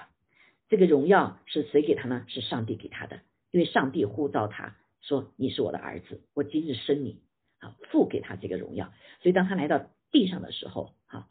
[0.68, 2.24] 这个荣耀是谁给他呢？
[2.28, 7.20] 是上帝给他的，因为上帝呼召他说：“你是我的儿子，我今日生你。”
[7.61, 8.92] 啊，父给他这个荣耀。
[9.20, 11.26] 所以当他来到地上的时候，哈，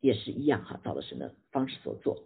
[0.00, 2.22] 也是一样哈，照着神的方式所做。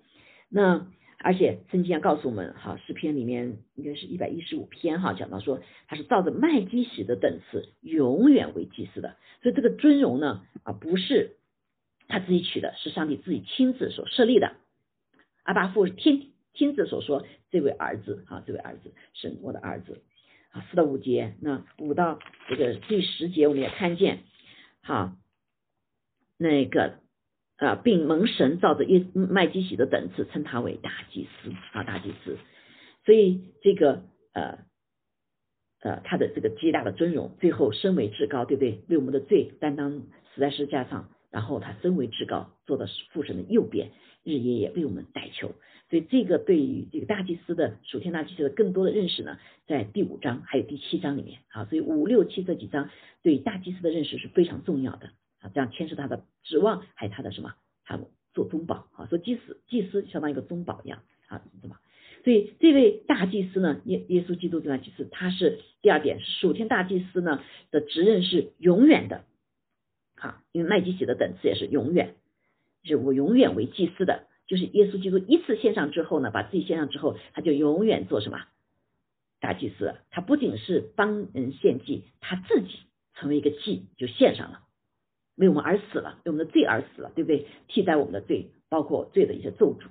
[0.50, 9.16] 那而且圣经告诉我们，哈诗篇里面应该是一百一十五篇哈，讲到说他是照着麦基洗的等次，永远为祭司的。
[9.42, 11.36] 所以这个尊荣呢，啊不是
[12.06, 14.56] 他自己取的，是上帝自己亲自所设立的。
[15.42, 16.20] 阿巴父天
[16.58, 20.02] 亲自所说，这位儿子啊，这位儿子是我的儿子。
[20.50, 22.18] 啊，四到五节，那五到
[22.48, 24.24] 这个第十节，我们也看见，
[24.82, 25.16] 哈
[26.36, 26.98] 那个。
[27.60, 32.38] 啊，并蒙神照着耶麦基喜的等次称他为大祭司啊，大祭司。
[33.04, 34.58] 所以这个呃
[35.80, 38.84] 呃，他的这个极大的尊荣，最后身为至高，对不对？
[38.88, 39.90] 为我们的罪担当
[40.32, 43.90] 死在十字架上，然后他身为至高，坐的是父神的右边，
[44.24, 45.54] 日夜也为我们代求。
[45.90, 52.90] 所以这个对于这个大祭司的属天大祭司的更多的认识呢，在第五章还有第七章里面啊，所以五六七这几章
[53.22, 55.10] 对大祭司的认识是非常重要的。
[55.40, 57.54] 啊，这样牵涉他的指望，还有他的什么？
[57.84, 57.98] 他
[58.34, 61.76] 做宗保啊，说祭司，祭司相当于一个宗保一样啊，怎么？
[62.24, 69.24] 所以这位大祭司呢，耶耶稣基督这大祭司，他是第二点，属天大祭司呢的职任是永远的，
[70.18, 72.16] 好，因为麦基洗的等次也是永远，
[72.82, 78.40] 是我永远为祭司的，就是耶稣基督一次献上之后呢，把自己献上之后，他就永远做什么？
[79.40, 82.80] 大祭司，他不仅是帮人献祭，他自己
[83.14, 84.62] 成为一个祭，就献上了。
[85.36, 87.46] 为我们而死了，为我们的罪而死了，对不对？
[87.68, 89.84] 替代我们的罪，包括罪的一些咒诅，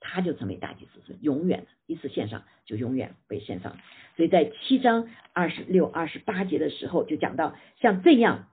[0.00, 3.76] 他就成为大祭司，是永远的，一次献上就永远被献上。
[4.16, 8.48] 所以在七章二十六、二十八节的时候就讲到，像这样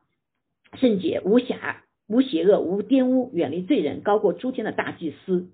[0.77, 5.49] 圣洁、无瑕、无邪恶、无玷污，远离罪人，高过诸天的大祭司。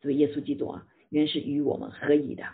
[0.00, 2.44] 这位耶稣基督啊，原是与我们合一的。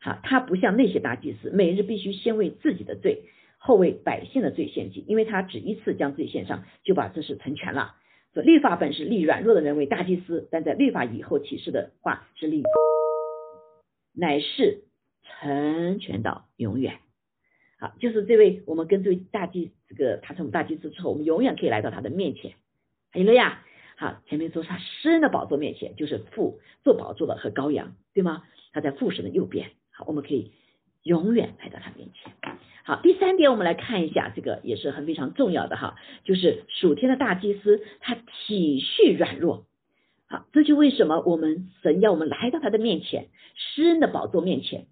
[0.00, 3.22] 好，他不像那些大祭司，每日必须先为自己的罪，
[3.58, 7.94] 后为百姓的罪献祭，因为他只一次将罪献上，就把这事成全了。
[8.34, 12.62] 所以律法本是立软弱的人为大祭司，但在律法以后启示的话是立，
[14.14, 14.84] 乃是
[15.22, 16.98] 成全到永远。
[17.82, 22.52] 好，就是这位我们跟这位大祭这个他成为大祭司之后，我们永远可以来到他的面前。
[23.12, 23.64] 有了呀，
[23.96, 28.44] 好，前面说他诗人的宝座面前就是父做宝座的和羔羊，对吗？
[28.72, 29.70] 他在父神的右边。
[29.90, 30.52] 好，我们可以
[31.02, 32.32] 永远来到他面前。
[32.84, 39.66] 好，第三点，我们来看一下，这个也是很非常重要的哈，就是属天的大祭司，他体恤软弱。
[40.28, 44.86] 好，这就为什么我们神要我们来到他的面前，诗人的宝座面前，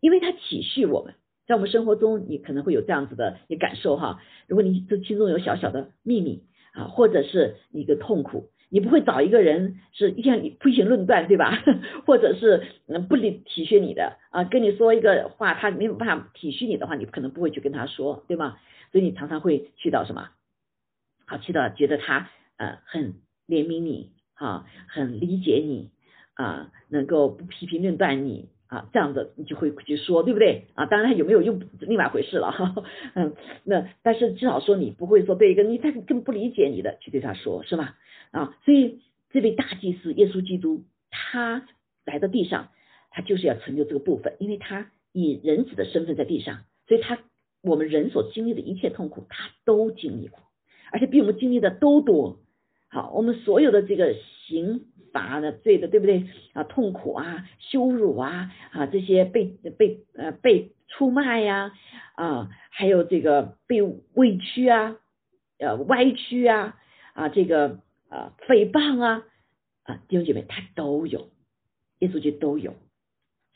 [0.00, 1.14] 因为他体恤我们。
[1.46, 8.50] 在我们生活中，你可能会有这样子的一感受哈，如果你这心中有小小的秘密啊，或者是一个痛苦。
[8.70, 11.62] 你不会找一个人是一天批评论断，对吧？
[12.06, 18.56] 或者是嗯不理体恤你的啊，跟你说一个话，他没有办法体恤你的话，你可能不会去跟他说，对吗？
[18.90, 20.30] 所以你常常会去到什么？
[21.26, 23.14] 好，去到觉得他呃很
[23.46, 25.90] 怜悯你啊，很理解你
[26.34, 30.64] 啊，能够不批评论断你啊，这样子你就会去说，对不对？
[30.74, 32.74] 啊，当然有没有用另外一回事了哈。
[33.14, 37.96] 嗯，那但是至少说你不会说对一个你他根本不理解你的去对他说，是吧？
[38.32, 39.00] 啊，所以
[39.30, 41.66] 这位大祭司耶稣基督，他
[42.04, 42.70] 来到地上，
[43.10, 47.18] 他就是要成就这个部分，因为他以人子的身份在地上，所以他
[47.62, 50.40] 我们人所经历的一切痛苦，他都经历过，
[50.90, 52.40] 而且比我们经历的都多。
[52.94, 54.14] 好，我们所有的这个
[54.46, 56.62] 刑罚的罪的，对不对啊？
[56.62, 59.44] 痛苦啊，羞辱啊，啊，这些被
[59.76, 61.72] 被呃被出卖呀，
[62.14, 64.96] 啊，还有这个被委屈啊，
[65.58, 66.78] 呃歪曲啊，
[67.12, 67.82] 啊这个。
[68.10, 69.24] 啊，诽谤啊，
[69.82, 71.30] 啊，弟兄姐妹，他都有，
[71.98, 72.76] 耶稣就都有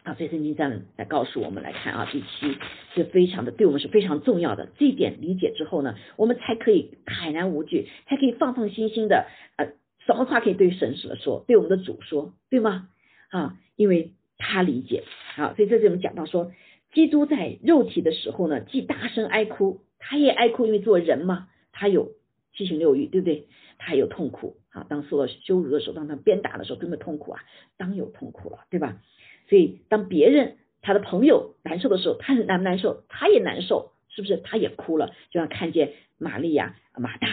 [0.05, 0.15] 啊。
[0.15, 2.57] 所以圣经上来告诉我们来看啊，第七
[2.95, 4.69] 是非常的，对我们是非常重要的。
[4.79, 9.73] 这一点理解之后呢，我们才可以坦然无惧，才可以放放心心的，呃，
[10.07, 12.89] 什么话可以对神使说，对我们的主说，对吗？
[13.31, 15.05] 啊，因为他理解
[15.37, 16.53] 啊，所以这里我们讲到说，
[16.93, 22.13] 基督在肉体的时候呢，既大声哀哭，他也哀哭，因为做人嘛，他有
[22.55, 23.47] 七情六欲，对不对？
[23.81, 27.41] 他有痛苦啊，当受了羞辱的时候，当他鞭打的时候，多么痛苦啊，
[27.77, 29.01] 当有痛苦了，对吧？
[29.49, 33.05] 所以当别人他的朋友难受的时候，他难不难受？
[33.09, 34.37] 他也难受，是不是？
[34.39, 37.29] 他也哭了，就像看见玛利亚、马大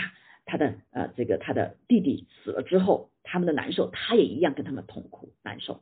[0.45, 5.81] 他的呃这个他的弟弟死了之后，他们的难受，他也一样跟他们痛苦难受，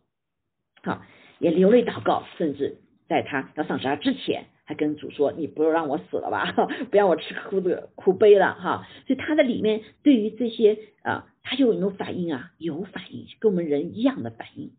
[0.84, 1.04] 好，
[1.40, 4.46] 也流泪祷告，甚至在他要上十字之前。
[4.66, 6.50] 还跟主说：“你不要让我死了吧，
[6.90, 12.54] 不让我吃苦的苦悲了哈。”所以他的里面对于这些啊，他就有没有反应啊？
[12.60, 14.72] 有反应，跟我们人一样的反应。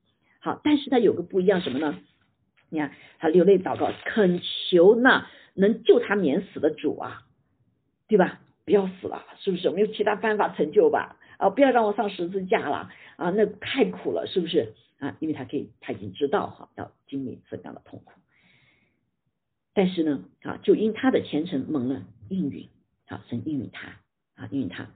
[0.45, 1.99] 好，但是他有个不一样什么呢？
[2.69, 7.23] 你看他流泪祷告，恳求那能救他免死的主啊，
[8.09, 8.41] 对吧？
[8.67, 9.71] 不要死了，是不是？
[9.71, 11.17] 没有其他办法成就吧？
[11.39, 15.17] 啊，不要让我上十字架了啊，那太苦了，是不是啊？
[15.19, 18.13] 因为他可以，他已经知道哈，要经历怎样的痛苦。
[19.73, 22.69] 但是呢，啊，就因他的虔诚蒙了应允，
[23.07, 23.89] 啊，神应允他，
[24.35, 24.91] 啊，应允他，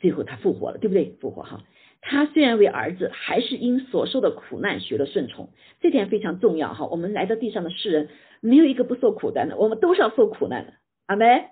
[0.00, 1.16] 最后他复活了，对不对？
[1.20, 1.62] 复活哈，
[2.00, 6.86] 他虽然为儿子，还是因所受的苦难学了顺从，这点非常重要哈。
[6.86, 8.08] 我们来到地上的世人，
[8.40, 10.74] 没有一个不受苦难的，我们都是要受苦难的，
[11.06, 11.48] 阿妹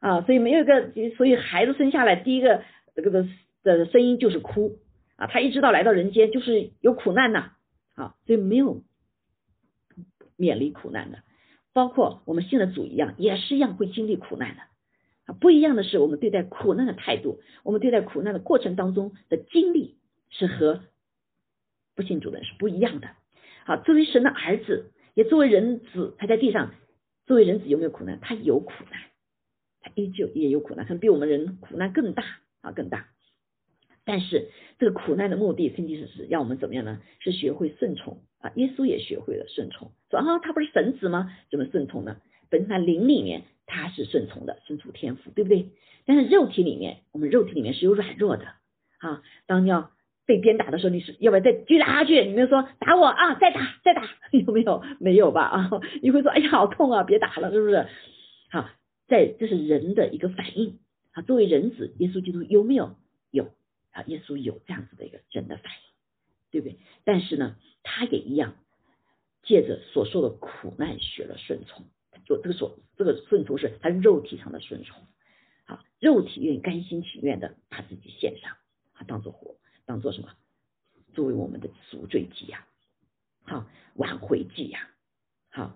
[0.00, 2.62] 啊，所以没有一个，所以孩子生下来第一个
[2.94, 3.26] 这个的
[3.62, 4.78] 的声音就是哭
[5.16, 7.52] 啊，他一直到来到人间就是有苦难呐，
[7.94, 8.82] 啊，所以没有
[10.36, 11.18] 免离苦难的。
[11.74, 14.62] 包括我们信的主一样，也是一样会经历苦难的。
[15.34, 19.96] 不一样的是，我们对待苦难的态度，我们对待苦难的过程当中的经历
[20.30, 20.80] 是和
[21.94, 23.08] 不信主的人是不一样的。
[23.64, 26.74] 好，作为神的儿子，也作为人子，他在地上
[27.26, 28.18] 作为人子有没有苦难？
[28.20, 29.00] 他有苦难，
[29.80, 32.24] 他依旧也有苦难，可能比我们人苦难更大
[32.62, 33.08] 啊，更大。
[34.04, 37.02] 但是这个苦难的目的，圣经是是让我们怎么样呢？
[37.18, 38.50] 是学会顺从啊！
[38.54, 41.30] 耶稣也学会了顺从，说啊，他不是神子吗？
[41.50, 42.16] 怎么顺从呢？
[42.48, 45.68] 本身他灵里面他是顺从的，顺从天赋，对不对？
[46.06, 48.46] 但是肉体里面，我们肉体里面是有软弱的
[48.98, 49.22] 啊。
[49.46, 49.92] 当你要
[50.26, 52.24] 被鞭打的时候，你是要不要再继续打下去？
[52.24, 54.02] 你没有说打我啊，再打再打，
[54.32, 54.82] 有没有？
[54.98, 55.42] 没有吧？
[55.42, 55.70] 啊，
[56.02, 57.86] 你会说哎呀，好痛啊，别打了，是不是？
[58.50, 58.68] 好，
[59.06, 60.78] 在这是人的一个反应
[61.12, 61.22] 啊。
[61.22, 62.96] 作为人子，耶稣基督有没有？
[63.30, 63.52] 有。
[63.90, 65.80] 啊，耶稣有这样子的一个人的反应，
[66.50, 66.78] 对不对？
[67.04, 68.54] 但是呢，他也一样，
[69.42, 71.84] 借着所受的苦难学了顺从。
[72.28, 75.00] 就这个所这个顺从是他肉体上的顺从
[75.64, 78.52] 啊，肉体愿意甘心情愿的把自己献上，
[78.92, 79.56] 啊，当做活，
[79.86, 80.28] 当做什么？
[81.14, 82.66] 作为我们的赎罪祭呀，
[83.44, 84.90] 好，挽回祭呀，
[85.50, 85.74] 好，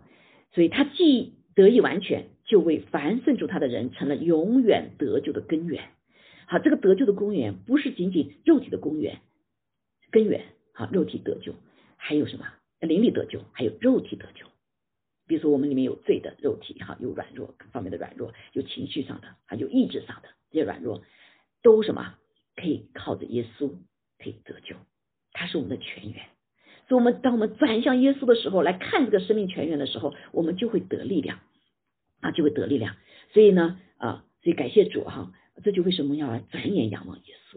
[0.53, 5.90] 所以他既得以完全，就为凡顺主他的人成了永远得救的根源。
[6.46, 9.20] 好，这个得救的根源不是仅仅肉体的公园
[10.11, 10.44] 根源，
[10.74, 11.55] 好，肉体得救，
[11.96, 12.46] 还有什么？
[12.80, 14.46] 灵里得救，还有肉体得救。
[15.33, 21.03] 比如说，我们里面有罪的肉体，哈，有软弱各方面的软弱，有情绪上的，还有意志上的这些软弱，
[21.62, 22.16] 都什么
[22.55, 23.70] 可以靠着耶稣
[24.18, 24.76] 可以得救，
[25.33, 26.26] 他是我们的泉源。
[26.87, 31.39] 所以，我们当我们转向耶稣的时候，来看这个生命泉源的时候，我们就会得力量
[32.20, 32.97] 啊，就会得力量。
[33.33, 35.33] 所以呢，啊，所以感谢主哈，
[35.64, 37.57] 这就为什么要转眼仰望耶稣。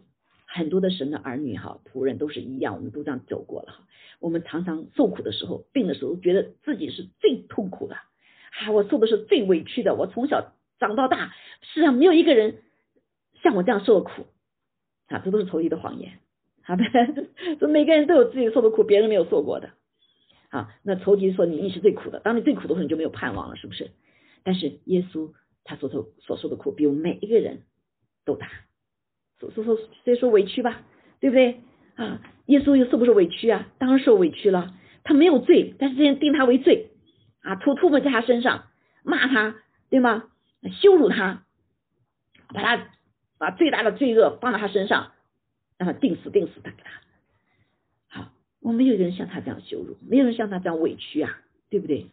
[0.56, 3.88] 很多的神的儿女哈，仆人都是一样，我们都这样走过了哈。
[4.22, 9.96] 我们常常受苦的时候，病的时候，觉得自己是最痛苦的啊，我受的是最委屈的。
[9.96, 12.60] 我从小长到大，世上没有一个人
[13.44, 14.28] 像我这样受苦
[15.08, 16.20] 啊，这都是仇敌的谎言。
[16.64, 16.84] 好的，
[17.60, 19.72] 说每个人都有自己受的苦，别人没有受过的
[20.48, 20.74] 啊。
[20.84, 23.92] 那仇敌说你你是最苦的，当你最苦的时候，你就没有盼望了，是不是？
[24.44, 25.34] 但是耶稣
[25.66, 27.64] 他所受所受的苦，比我们每一个人
[28.24, 28.48] 都大。
[29.40, 30.82] 所所说，所以说委屈吧，
[31.20, 31.62] 对不对
[31.96, 32.22] 啊？
[32.46, 33.68] 耶稣又受不受委屈啊？
[33.80, 34.74] 当然受委屈了。
[35.04, 36.90] 他没有罪，但是这样定他为罪
[37.42, 38.68] 啊，吐吐沫在他身上，
[39.04, 39.56] 骂他，
[39.90, 40.24] 对吗？
[40.82, 41.46] 羞辱他，
[42.48, 42.90] 把他
[43.38, 45.12] 把最大的罪恶放到他身上，
[45.78, 47.02] 让他定死，定死他给他。
[48.08, 48.32] 好，
[48.62, 51.38] 我没有人像他这样羞辱，没有人像他这样委屈啊，
[51.70, 52.08] 对不对？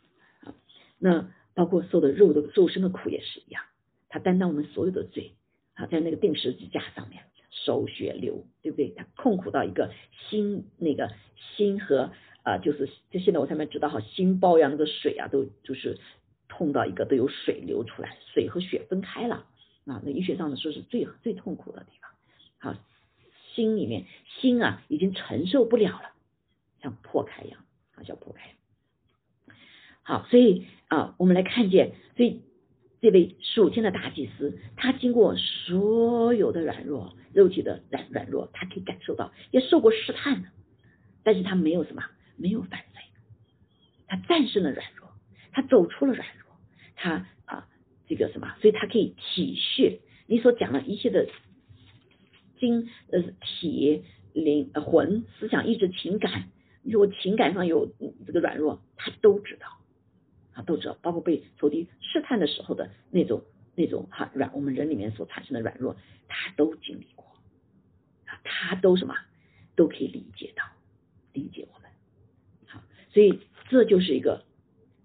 [0.45, 0.53] 啊，
[0.99, 3.63] 那包括受的肉的肉身的苦也是一样，
[4.11, 5.33] 他担当我们所有的罪。
[5.87, 8.89] 在那个定时支架上面，手血流，对不对？
[8.97, 9.93] 他痛苦到一个
[10.29, 11.13] 心，那个
[11.57, 12.11] 心和
[12.43, 15.99] 啊，就是就现在我才知道哈，心包呀，那个水啊，都就是
[16.49, 19.47] 痛到一个都有水流出来，水和血分开了
[19.87, 20.01] 啊。
[20.05, 22.11] 那医学上呢说是最最痛苦的地方。
[22.59, 22.81] 好，
[23.55, 24.07] 心里面
[24.41, 26.13] 心啊已经承受不了了，
[26.81, 27.65] 像破开一样，
[27.95, 28.55] 啊，像破开。
[30.03, 32.43] 好，所以啊，我们来看见，所以。
[33.03, 40.49] 这位属天的大祭司，他经过所有的软弱，肉体的软软弱，他可以感受到，也受过试探的，
[41.25, 42.05] 但是他没有什么，
[42.37, 43.03] 没有犯罪，
[44.07, 45.09] 他战胜了软弱，
[45.51, 46.57] 他走出了软弱，
[46.95, 47.67] 他啊，
[48.07, 49.99] 这个什么，所以他可以体恤。
[50.29, 51.27] 你所讲的一切的
[52.61, 56.51] 精呃体灵魂思想意志情感，
[56.85, 57.93] 如果情感上有
[58.29, 59.67] 这个软弱，他都知道。
[60.55, 63.43] 啊，都知道，包括被仇敌试探的时候的那种、
[63.75, 65.97] 那种哈软，我们人里面所产生的软弱，
[66.29, 67.25] 他都经历过，
[68.27, 69.15] 啊，他都什么
[69.75, 70.63] 都可以理解到，
[71.33, 71.89] 理解我们，
[72.67, 73.41] 好，所以
[73.71, 74.45] 这就是一个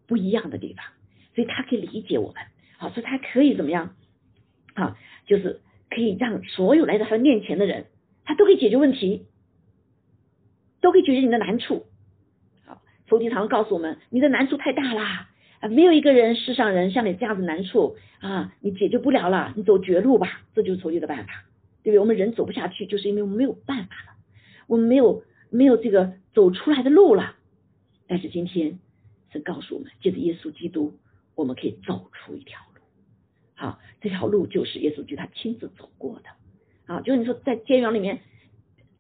[0.06, 0.86] 不一样的地方，
[1.34, 2.44] 所以他可以理解我们，
[2.78, 3.96] 好，所以他可以怎么样，
[4.74, 7.86] 啊，就是可以让所有来到他的面前的人，
[8.26, 9.26] 他都可以解决问题，
[10.82, 11.86] 都可以解决你的难处，
[12.66, 15.30] 好，仇敌常告诉我们，你的难处太大啦。
[15.60, 21.46] 啊，没有一个人，世上人像你这样子难处啊，你解决不了了，你走绝路吧，这就是仇敌的办法，
[21.84, 22.00] 对不对？
[22.00, 24.18] 我们人走不下去，就是因为我们没有办法了，
[24.68, 27.36] 我们没有没有这个走出来的路了。
[28.08, 28.80] 但是今天
[29.34, 30.94] 是告诉我们，借着耶稣基督，
[31.36, 32.82] 我们可以走出一条路。
[33.56, 36.30] 好，这条路就是耶稣基督他亲自走过的。
[36.94, 38.20] 啊，就是你说在监狱里面，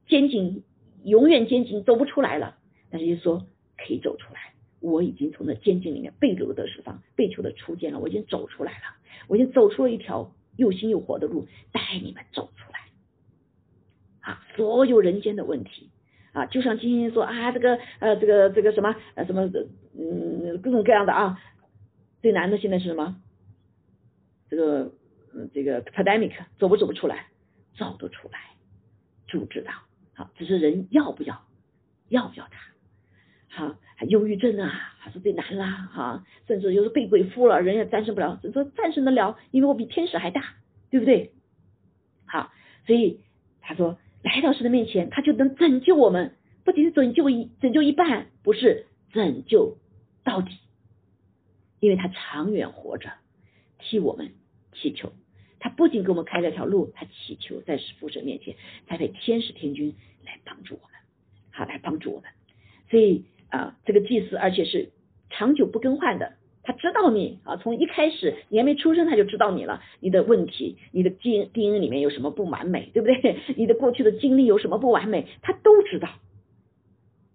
[0.07, 0.63] 监禁
[1.03, 2.57] 永远监禁走不出来了，
[2.89, 3.47] 但是耶稣说
[3.77, 4.53] 可以走出来。
[4.79, 7.99] 我已经从那监禁里面被掳的释放，被囚的出监了。
[7.99, 8.95] 我已经走出来了，
[9.27, 12.79] 我已经走出了一条又新又活的路，带你们走出来。
[14.21, 15.89] 啊，所有人间的问题
[16.33, 19.49] 啊，就像今天说啊，这个呃，这个这个什么呃什么
[19.97, 21.39] 嗯各种各样的啊，
[22.21, 23.21] 最难的现在是什么？
[24.49, 24.91] 这个
[25.33, 27.27] 嗯这个 pandemic 走不走不出来，
[27.77, 28.39] 走得出来，
[29.27, 29.71] 主知道。
[30.13, 31.45] 好，只是人要不要，
[32.09, 32.76] 要不要他？
[33.49, 33.75] 好。
[33.99, 38.39] 还忧郁症啊，还是最难啦，哈，甚至有时被鬼附了，人也战胜不了。
[38.53, 40.53] 说战胜得了，因为我比天使还大，
[40.91, 41.31] 对不对？
[42.27, 42.51] 好，
[42.85, 43.21] 所以
[43.59, 49.79] 他说来到神的面前，他就能拯救我们，不仅是拯救一拯救一半，不是拯救
[50.23, 50.51] 到底，
[51.79, 53.09] 因为他长远活着，
[53.79, 54.33] 替我们
[54.73, 55.11] 祈求。
[55.59, 58.55] 他不仅给我们开了条路，他祈求在父神面前，
[58.87, 60.91] 再派天使天君来帮助我们，
[61.49, 62.29] 好来帮助我们，
[62.91, 63.25] 所以。
[63.49, 64.91] 啊，这个祭司，而且是
[65.29, 66.33] 长久不更换的。
[66.63, 69.81] 他知道你啊，从一开始你还没出生，他就知道你了。
[70.01, 73.39] 你的问题，你的基因 DNA 里面有什么不完美，对不对？
[73.55, 76.09] 你的过去的经历有什么不完美，他都知道。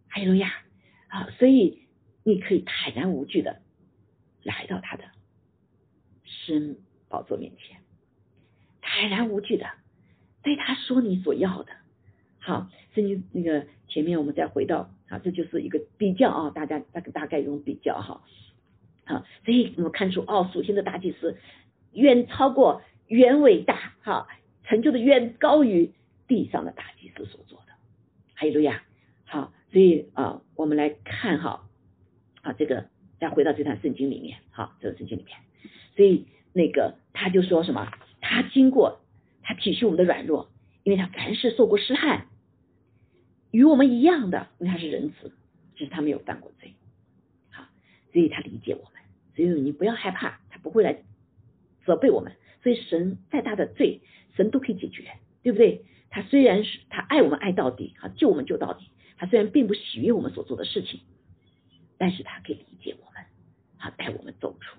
[0.09, 0.53] 还有呀，
[1.09, 1.79] 啊，所以
[2.25, 3.57] 你可以坦然无惧的
[4.43, 5.05] 来到他的
[6.25, 6.77] 神
[7.09, 7.79] 宝座面前，
[8.83, 9.65] 坦然无惧的
[10.43, 11.73] 对他说你所要的。
[12.39, 18.23] 好，所以那个前面我们再回到啊，这就是一个比较啊，大家大大概用比较哈。
[19.05, 21.37] 好，所以我们看出哦，属性的大祭司
[21.93, 24.27] 远超过远伟大哈，
[24.65, 25.93] 成就的远高于
[26.27, 27.75] 地上的大祭司所做的。
[28.33, 28.85] 还有路亚，
[29.27, 31.69] 好，所以啊，我们来看哈
[32.41, 32.87] 啊，这个
[33.21, 35.37] 再回到这段圣经里面，好，这个圣经里面，
[35.95, 37.93] 所以那个他就说什么？
[38.23, 39.01] 他经过
[39.43, 40.49] 他体恤我们的软弱，
[40.85, 42.29] 因为他凡事受过试探。
[43.53, 45.30] 与我们一样的，因为他是仁慈，
[45.76, 46.74] 只是他没有犯过罪，
[47.50, 47.64] 好，
[48.12, 49.03] 所以他理解我们，
[49.36, 51.03] 所以你不要害怕，他不会来
[51.84, 52.32] 责备我们。
[52.62, 54.00] 所以神再大的罪，
[54.36, 55.84] 神都可以解决，对不对？
[56.11, 61.00] 他虽然是他爱我们爱到底，好救我们救到底，他虽然并不喜悦我们所做的事情，
[61.98, 63.24] 但是他可以理解我们，
[63.76, 64.78] 好带我们走出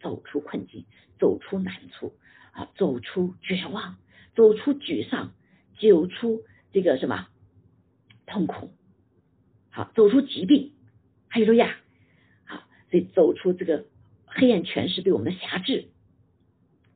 [0.00, 0.84] 走出困境，
[1.18, 2.14] 走出难处，
[2.52, 3.96] 啊，走出绝望，
[4.34, 5.32] 走出沮丧，
[5.78, 6.42] 走出
[6.72, 7.28] 这个什么？
[8.30, 8.70] 痛苦，
[9.70, 10.72] 好走出疾病，
[11.28, 11.74] 还有路亚，
[12.44, 13.84] 好，所以走出这个
[14.24, 15.88] 黑暗权势对我们的辖制，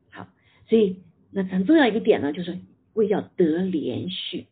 [0.09, 0.27] 好，
[0.69, 2.57] 所以那很重要一个点呢，就是
[2.93, 4.47] 为要得连续，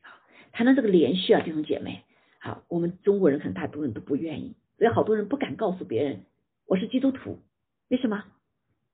[0.00, 0.16] 好，
[0.52, 2.02] 谈到这个连续啊，弟兄姐妹，
[2.40, 6.24] 好，我们中国人可能大多人都不愿意，所以好多人不敢告诉别人
[6.66, 7.38] 我是基督徒，
[7.88, 8.24] 为什么？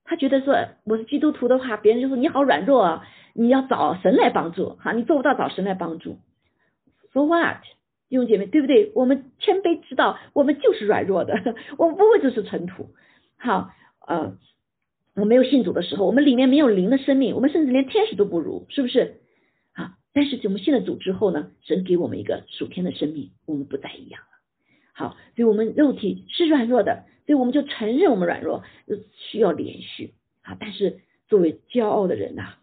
[0.03, 0.55] 他觉得说
[0.85, 6.19] 我是基督徒的话，别人就说你好软弱啊，你要找神来帮助，哈，你做不到找神来帮助。
[7.17, 7.63] So what，
[8.09, 8.91] 弟兄姐妹，对不对？
[8.93, 11.33] 我们谦卑知道，我们就是软弱的，
[11.79, 12.93] 我们不会就是尘土。
[13.37, 13.71] 好，
[14.07, 14.37] 呃，
[15.15, 19.21] 我没有信主的时候，我们里面没有灵的生命，我们甚至连天使都不如，是不是？
[19.73, 24.27] 啊，但是我们信了主之后呢，神给我们一个属天的生命，我们不再一样了。
[24.93, 28.63] 好，所以我们肉体是软弱的，所以我们就承认我们软弱，
[29.31, 30.13] 需要连续。
[30.43, 32.57] 啊，但是作为骄傲的人呐，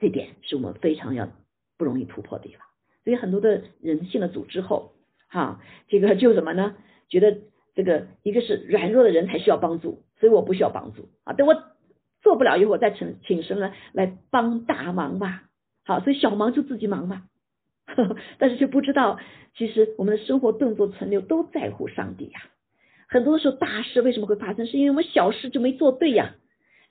[0.00, 1.30] 这点是我们非常要
[1.78, 2.66] 不容易突破的地方。
[3.04, 4.92] 所以很多的人信了主之后，
[5.28, 6.74] 哈，这个就什么呢？
[7.08, 7.38] 觉得
[7.74, 11.34] 这个一个是软弱的人才需要帮助，所以我不需要帮助啊。
[11.34, 11.54] 等我
[12.22, 15.44] 做不了，以后，我再请请神来来帮大忙吧。
[15.84, 17.24] 好，所以小忙就自己忙吧。
[18.38, 19.20] 但是却不知道，
[19.54, 22.40] 其实我们的生活动作存留都在乎上帝呀。
[23.06, 24.66] 很多的时候大事为什么会发生？
[24.66, 26.34] 是因为我们小事就没做对呀，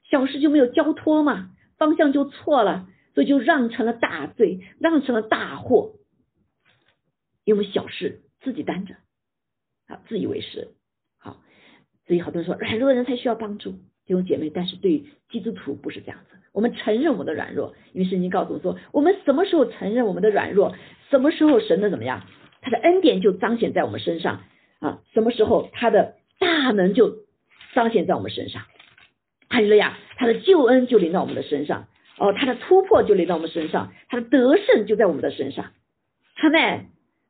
[0.04, 1.50] 小事就没有交托嘛，
[1.80, 5.94] 方向就错了，所以就让成了大罪，让成了大祸。
[7.46, 8.96] 因为我们小事自己担着，
[9.88, 10.70] 啊，自以为是，
[11.18, 11.42] 好，
[12.08, 13.72] 所以好多人说软弱的人才需要帮助，
[14.06, 20.76] 弟兄姐妹，但是对于基督徒不是这样子，我们承认我们的软弱，因为圣经告诉我说，我们什么时候承认我们的软弱，
[21.10, 22.26] 什么时候神的怎么样，
[22.62, 24.44] 他的恩典就彰显在我们身上
[24.80, 27.26] 啊，什么时候他的大能就
[27.74, 28.64] 彰显在我们身上，
[29.50, 31.88] 哈利路亚，他的救恩就临到我们的身上，
[32.18, 35.72] 哦，他的突破就临到我们身上，他的得胜就在我们的身上，
[36.36, 36.86] 他们。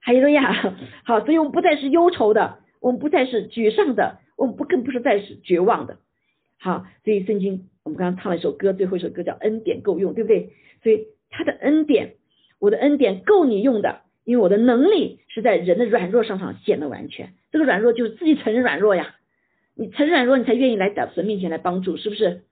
[0.05, 0.75] 还有呀，
[1.05, 5.97] 好，所以我们不再是忧愁的，我们不再是沮丧的，我们不更不是再是绝望的。
[6.59, 10.51] 好，所以圣经我们刚刚唱了一首歌，最后一首歌叫恩典够用，对不对？
[10.83, 12.15] 所以他的恩典，
[12.59, 17.33] 我的恩典够你用的，因为我的能力是在人的软弱上上显得完全。
[17.53, 19.15] 这个软弱就是自己承认软弱呀，
[19.73, 22.43] 你承认软弱，你才愿意来到神面前来帮助，是不是？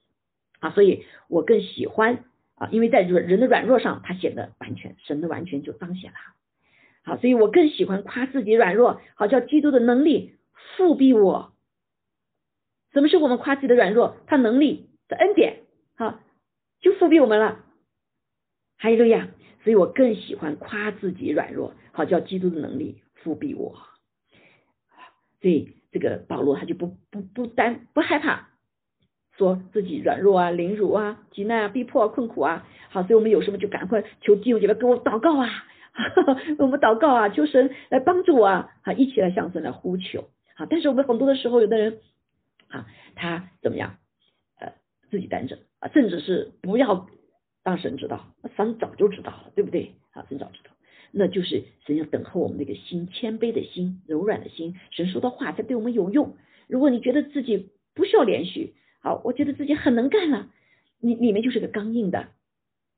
[0.61, 2.23] 啊，所以我更喜欢
[2.55, 6.17] 啊，因为在人的软弱上，他显得完全，神的完全就彰显了。
[7.03, 10.35] 好，所以我更喜欢夸自己软弱，好叫基督的能力
[10.77, 11.53] 复庇我。
[12.93, 14.17] 什么是我们夸自己的软弱？
[14.27, 15.63] 他能力的恩典，
[15.95, 16.19] 好
[16.79, 17.63] 就复庇我们了。
[18.77, 19.29] 还有个呀，
[19.63, 23.77] 所以我更喜欢夸自己软弱，好叫基督的能力复庇我。
[25.41, 28.49] 所以这个保罗他就不不不担不害怕
[29.37, 32.67] 说自己软弱啊、凌辱啊、极难啊、逼迫啊、困苦啊。
[32.89, 35.47] 好，所以我们有什么就赶快求弟兄姐妹给我祷告啊。
[36.57, 40.65] 我们祷告啊，求神来帮助我啊，好，一起来向神来呼求，好。
[40.65, 41.99] 但是我们很多的时候，有的人
[42.69, 43.97] 啊，他怎么样？
[44.59, 44.73] 呃，
[45.09, 47.07] 自己担着啊，甚至是不要
[47.63, 49.95] 让神知道，神早就知道了，对不对？
[50.11, 50.71] 啊，神早知道，
[51.11, 54.75] 那就是神要等候我们那个心，谦卑的心，柔软的心。
[54.91, 56.37] 神说的话才对我们有用。
[56.67, 60.47] 如果你觉得自己不需要连续，好，我觉得自己很能干了，
[61.01, 62.29] 你里面就是个刚硬的。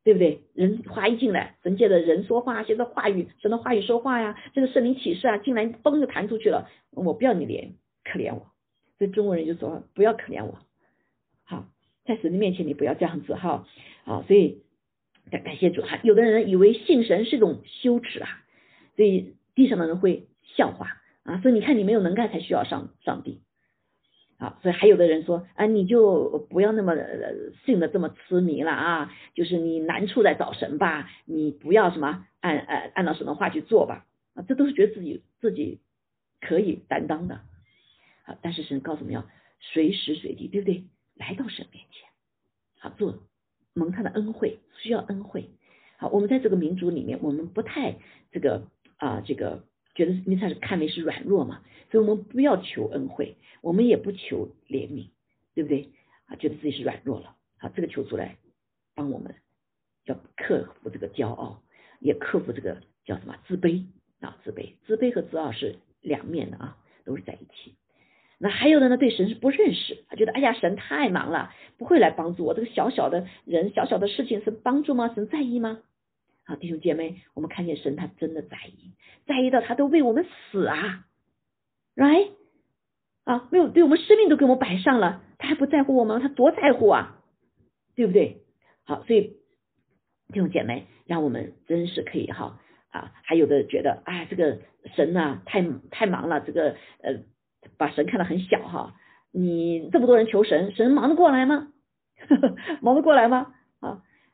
[0.04, 0.42] 对不对？
[0.54, 6.70] 人话一进来，神借着人说话，借着话语，神的话语说话呀，这个圣灵启示啊，进来嘣就弹出去了。
[6.92, 7.72] 我不要你怜，
[8.04, 8.52] 可怜我。
[8.98, 10.60] 所以中国人就说不要可怜我。
[11.46, 11.68] 好，
[12.06, 13.66] 在神的面前你不要这样子哈。
[14.04, 14.64] 好，所以
[15.32, 16.00] 感感谢主哈。
[16.04, 18.44] 有的人以为信神是一种羞耻啊，
[18.96, 21.40] 所以地上的人会笑话啊。
[21.42, 23.42] 所以你看你没有能干才需要上上帝。
[24.44, 26.94] 啊，所以还有的人说啊，你就不要那么
[27.66, 35.80] 信的这么痴迷了啊，就是你难处在找神吧，你不要什么按按按照神的话去做吧，啊，这都是觉得自己自己
[36.42, 37.36] 可以担当的，
[38.26, 39.26] 啊，但是神告诉我们要
[39.62, 40.84] 随时随地，对不对？
[41.16, 42.10] 来到神面前，
[42.80, 43.24] 好做
[43.74, 45.52] 蒙他的恩惠，需要恩惠。
[45.98, 47.96] 好，我们在这个民族里面，我们不太
[48.32, 48.68] 这个
[48.98, 49.64] 啊，这个
[49.96, 55.10] 觉得你才是看为是软弱嘛，所以我们不要求恩惠，我们也不求怜悯，
[55.54, 55.90] 对不对？
[56.26, 58.38] 啊，觉得自己是软弱了，啊，这个求主来
[58.96, 59.36] 帮我们，
[60.06, 61.62] 要克服这个骄傲，
[62.00, 63.84] 也克服这个叫什么自卑
[64.20, 67.76] 啊，自卑，自卑和自傲是两面的啊，都是在一起。
[68.40, 72.54] 那还有的呢，对神是不认识，他觉得哎呀，神太忙了，不会来帮助我。
[72.54, 75.14] 这个小小的人，小小的事情是帮助吗？
[75.14, 75.80] 神在意吗？
[76.46, 78.94] 好，弟兄姐妹，我们看见神他真的在意，
[79.26, 81.06] 在意到他都为我们死啊
[81.96, 82.32] ，right
[83.24, 86.22] 啊，没有对我们生命都给我们摆上了，他还不在乎我们？
[86.22, 87.20] 他多在乎啊，
[87.96, 88.44] 对不对？
[88.84, 89.38] 好，所以
[90.30, 92.60] 弟兄姐妹，让我们真是可以哈
[92.92, 94.60] 啊，还有的觉得哎，这个
[94.96, 97.24] 神呐，太太忙了，这个呃。
[97.78, 98.94] 把神看得很小哈，
[99.32, 101.72] 你这么多人求神，神忙得过来吗？
[102.84, 103.56] 忙得过来吗？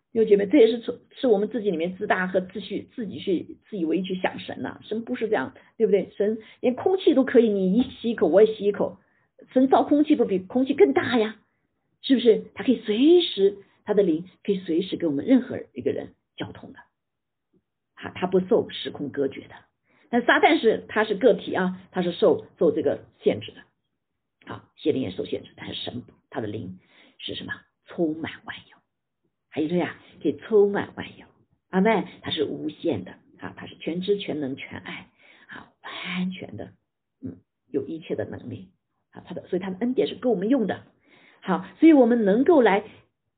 [0.10, 6.12] 啊，弟兄姐妹，这也是从是我们自己里面自大和自诩自己去自以为去想神呐，神不是这样，对不对？
[6.18, 8.98] 神连空气都可以，你一吸一口，我也吸一口，
[9.54, 11.36] 神造空气不比空气更大呀？
[12.02, 12.46] 是不是？
[12.56, 16.80] 他可以随时，他的灵可以随时跟我们任何一个人交通的，
[17.96, 19.56] 哈，他不受时空隔绝的。
[20.10, 23.62] 但撒旦是他是个体啊，他是受受这个限制的，
[24.48, 26.80] 好，邪灵也受限制，但是神他的灵
[27.20, 27.54] 是什么？
[27.86, 28.78] 充满万有，
[29.50, 31.26] 还有这样可以充满万有，
[31.70, 35.08] 阿妹他是无限的啊，他是全知全能全爱，
[35.48, 36.72] 啊，完全的，
[37.24, 37.38] 嗯，
[37.72, 38.70] 有一切的能力
[39.12, 40.84] 啊，他的所以他的恩典是够我们用的，
[41.42, 42.84] 好，所以我们能够来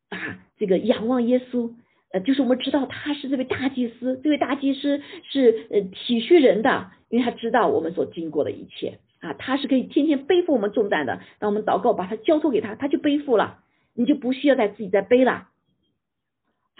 [0.10, 1.74] 把这个仰望耶稣。
[2.14, 11.22] 呃，就是我们知道他是这位大祭司，这位大祭司是呃体恤人的，因为他知道我们所经过的一切啊，他是可以天天背负我们重担的。
[11.40, 15.48] 当我们祷告，把他交托给他，他就背负了，你就不需要再自己再背了。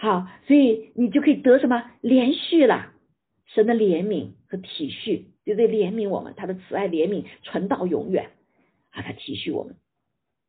[0.02, 2.92] 好，所以你就可以得什么连续了，
[3.46, 5.68] 神的怜悯和体恤，对不对？
[5.68, 8.30] 怜悯我们，他的慈爱怜悯存到永远
[8.90, 9.76] 啊，他体恤我们，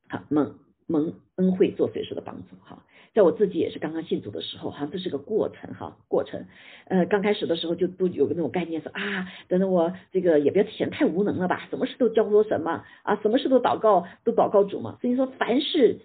[0.09, 0.55] 好蒙
[0.87, 2.83] 蒙恩惠做随时的帮助，哈。
[3.13, 6.47] 在我自己也是刚刚信主的时候，哈，这是个过程，哈，过程。
[6.85, 14.97] 呃，刚开始的时候就都有个那种概念，说啊，等等我这个也不要显太无能了吧，什么事都交托神嘛，啊，什么事都祷告，都祷告主嘛。
[14.99, 15.99] 所以说，凡事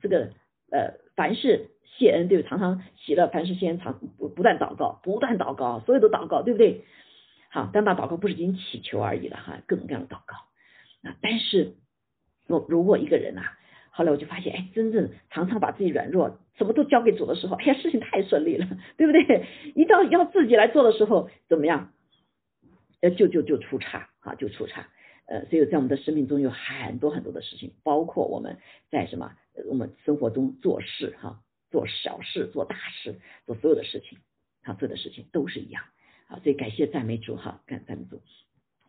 [0.00, 0.30] 这个
[0.70, 6.84] 呃，凡事谢恩，对不对，常常喜乐，凡事谢恩，常不不断祷告，不断祷告，所有都祷告，对不对？
[7.50, 10.36] 好，但把祷告不是仅祈求而已了，哈，各种各样的祷告。
[11.08, 11.74] 啊，但是
[12.48, 13.42] 我如果一个人呐。
[13.96, 19.46] 后来我就发现，哎，真正常常把自己软弱，什么都交给主的时候，哎呀，事情太顺利了，对不对？
[19.76, 21.92] 一到要自己来做的时候，怎么样？
[23.02, 24.88] 呃，就就就出差啊，就出差。
[25.26, 28.58] 呃，所以在我们的生命中有很多很多的事情，包括我们
[28.90, 29.32] 在什么，
[29.68, 33.16] 我们生活中做事哈，做小事、做大事、
[33.46, 34.18] 做所有的事情，
[34.62, 35.82] 啊，做的事情都是一样。
[36.26, 38.20] 好，所以感谢赞美主哈，感赞美主。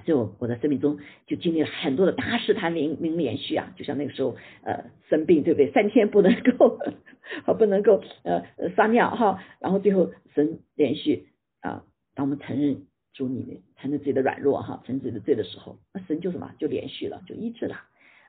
[0.05, 5.71] 所以我我的生命中就经历了很多的大事，他连连连续啊，就像那个时候呃生病对不对？
[5.71, 6.77] 三天不能够，
[7.45, 8.43] 好不能够呃
[8.75, 11.29] 撒尿哈，然后最后神连续
[11.61, 17.75] 啊，当我们承认主里面承认自己的软弱哈，承认自己的罪的时候，那神就什么就连续了，就医治了。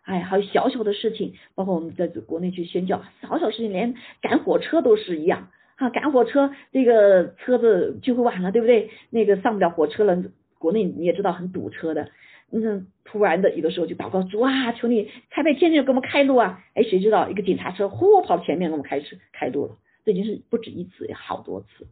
[0.03, 8.91] 哎，还有小小的事情，包括我们在国内去宣教，小小事情连赶火车都是一样啊，赶火车这个车子就会晚了，对不对？
[9.11, 10.23] 那个上不了火车了。
[10.59, 12.11] 国内你也知道很堵车的，
[12.51, 16.65] 嗯，突然的有的时候就祷告主啊，求你差派天使给我们开路啊！
[16.73, 21.87] 哎，谁知道一个警察车呼跑前面给我们开车开路了，这已经是不止一次，好多次。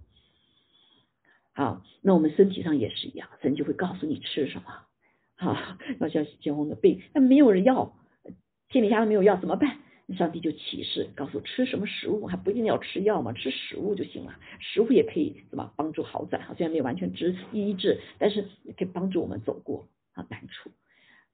[1.55, 4.65] 好，那我们身体上也是一样，神就会告诉你吃什么，
[5.37, 5.57] 好，
[6.01, 7.95] 要像结婚的病，那没有人要，
[8.69, 9.79] 天底下都没有药怎么办？
[10.19, 14.35] 上帝就启示告诉吃什么食物，还不一定要吃药嘛，吃食物就行了。
[14.61, 16.43] 食物也可以怎么帮助好转？
[16.43, 18.43] 好像没有完全治医治，但是
[18.77, 20.71] 可以帮助我们走过啊难处。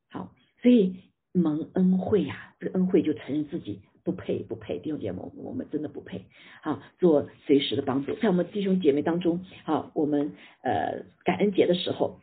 [0.09, 0.97] 好，所以
[1.33, 6.26] 蒙恩惠呀，这个恩惠就承认自己不配，不配弟兄姐妹，我们真的不配。
[6.62, 10.32] 好，做随时的帮助，在我们弟兄姐妹当中，好，我们
[10.62, 12.20] 呃感恩节的时候，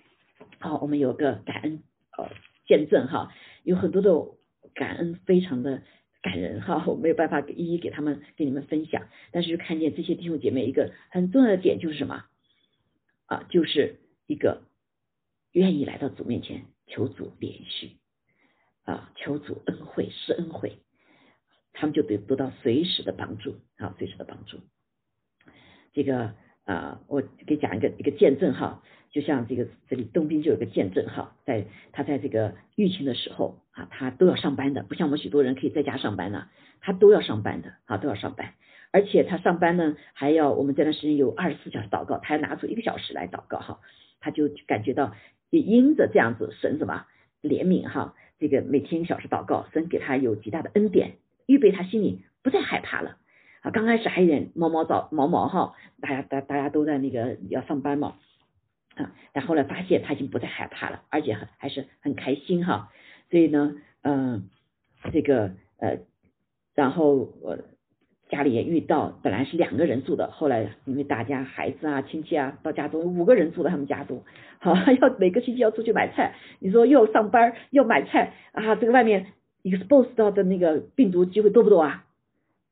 [0.59, 1.83] 好，我们有个感恩
[2.17, 2.29] 呃
[2.67, 3.31] 见证哈，
[3.63, 4.11] 有很多的
[4.73, 5.83] 感恩，非常的。
[6.19, 12.25] 感人哈，我没有办法一一给他们给你们分享，但是就看见这些弟兄姐妹一个很重要的点就是什么
[13.27, 14.63] 啊，就是一个
[15.51, 17.91] 愿意来到主面前求主连续
[18.83, 20.79] 啊，求主恩惠施恩惠，
[21.79, 24.57] 他们就得得到随时的帮助啊，随时的帮助。
[25.93, 26.33] 这个
[26.65, 36.47] 啊，我给讲一个一个见证哈，就像这个这里东滨就有个见证哈，在他在这个疫情的时候啊，他都要上班的，不像我们许多人可以在家上班呢，
[36.81, 38.55] 他都要上班的啊，都要上班。
[38.91, 43.79] 而且他上班呢，还要我们这段时间有二十四小时祷告，他还拿出一个小时来祷告哈，
[44.19, 45.13] 他就感觉到
[45.51, 47.05] 也因着这样子神什么
[47.43, 51.17] 怜悯哈，这个每天一小时祷告，神给他有极大的恩典，
[51.47, 53.17] 预备他心里不再害怕了
[53.61, 53.71] 啊。
[53.71, 58.13] 刚开始还有点毛毛躁毛毛哈，大家大大家都在那个要上班嘛
[58.95, 62.91] 啊，但后来发现他已经不再害怕了，而且很还是很开心哈。
[63.31, 63.73] 所以呢，
[64.03, 64.49] 嗯，
[65.11, 65.97] 这个呃，
[66.75, 67.57] 然后我。
[68.29, 74.21] 家里也遇到，本来是两个人住的，后来因为大家孩子啊、亲戚啊到家中，五个人住在他们家中，
[74.59, 79.27] 好 要每个星期要出去买菜，你说又上班又买菜啊，这个外面
[79.69, 82.05] expose 到的那个病毒机会多不多啊？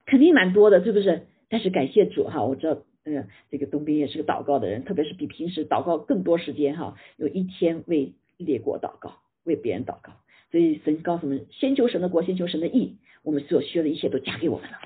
[0.06, 1.28] 肯定蛮多的，是不是？
[1.50, 10.14] 但是感谢主哈，我知道，嗯，这个东兵也是个祷告的人，特别是比平时祷告更多时间哈，有一天为列国祷告，为别人祷告，
[10.52, 14.78] 所以神告诉我们，先求神的国，先求神的义，我们所需要的一切都加给我们了。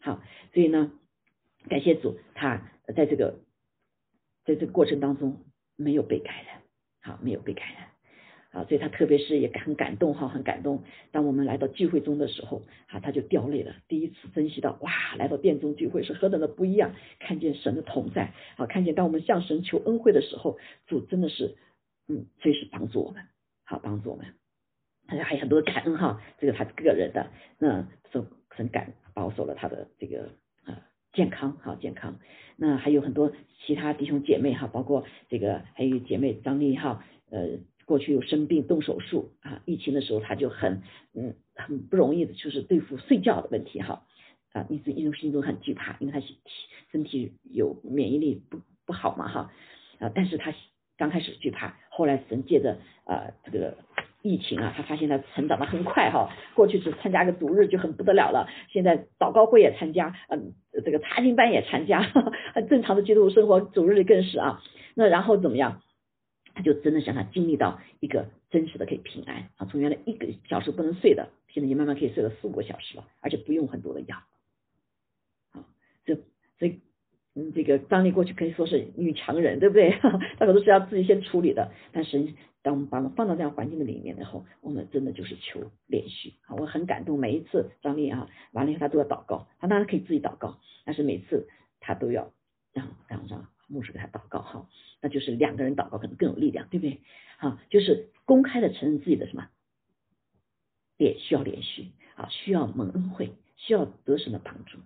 [0.00, 0.92] 好，所以呢，
[1.68, 3.38] 感谢主，他在这个
[4.44, 5.38] 在这个过程当中
[5.76, 6.62] 没有被感染，
[7.00, 7.88] 好，没有被感染，
[8.50, 10.82] 啊，所以他特别是也很感动哈，很感动。
[11.12, 21.56] 当我们来到聚会中的时候，啊，他就掉泪了，第一次珍惜到哇，来到殿中聚会是何等的不一样，看见神的同在，好，看见当我们向神求恩惠的时候，主真的是
[22.08, 23.22] 嗯，随时帮助我们，
[23.64, 24.26] 好，帮助我们，
[25.24, 28.94] 还有很多感恩哈，这个他个人的，那说很感。
[29.14, 30.30] 保守了他的这个
[30.64, 30.80] 啊
[31.12, 32.20] 健康哈健康，
[32.54, 33.32] 那还有很多
[33.66, 37.58] 其他弟兄姐妹哈，包括这个还有姐妹张丽哈，呃
[37.88, 40.82] 过去有生病动手术啊，疫情的时候他就很
[41.14, 44.02] 嗯很不容易的，就是对付睡觉的问题哈
[44.52, 46.38] 啊一直一直心中很惧怕，因为他体
[46.92, 49.50] 身体有免疫力不不好嘛哈
[49.98, 50.54] 啊，但是他
[50.98, 53.76] 刚开始惧怕，后来神借着啊这个。
[54.20, 62.02] 疫情啊，他发现他成长的很快哈，过去只参加个主日就很不得了了，现在祷告会也参加，嗯，这个查经班也参加，
[62.52, 64.60] 很正常的基督徒生活，主日更是啊。
[64.96, 65.80] 那然后怎么样？
[66.58, 74.16] 他就真的想他经历到一个真实的可以平安啊，从原来一个小时不能睡的，现在也慢慢可以睡了四五个小时了，而且不用很多的药。
[75.52, 75.64] 啊，
[76.04, 76.16] 这
[76.58, 76.80] 这
[77.36, 79.90] 嗯，这个张丽过去可以说是女强人，对不对？
[80.38, 82.34] 她可都是要自己先处理的，但是。
[82.60, 86.56] 当我们把我们放到这样环境的里面以后，我们真的就是求连续啊！
[86.56, 91.48] 我很感动，每一次张丽啊完了以后，他都要祷告，他当然可以自己祷告，但是每次
[91.78, 92.32] 他都要
[92.72, 94.68] 让让让牧师给他祷告哈，
[95.00, 97.00] 那就是两个人祷告可能更有力量，对不对？
[97.38, 99.48] 好，就是公开的承认自己的什么，
[100.96, 104.78] 也需要连续啊，需要蒙恩惠，需要得神的帮助，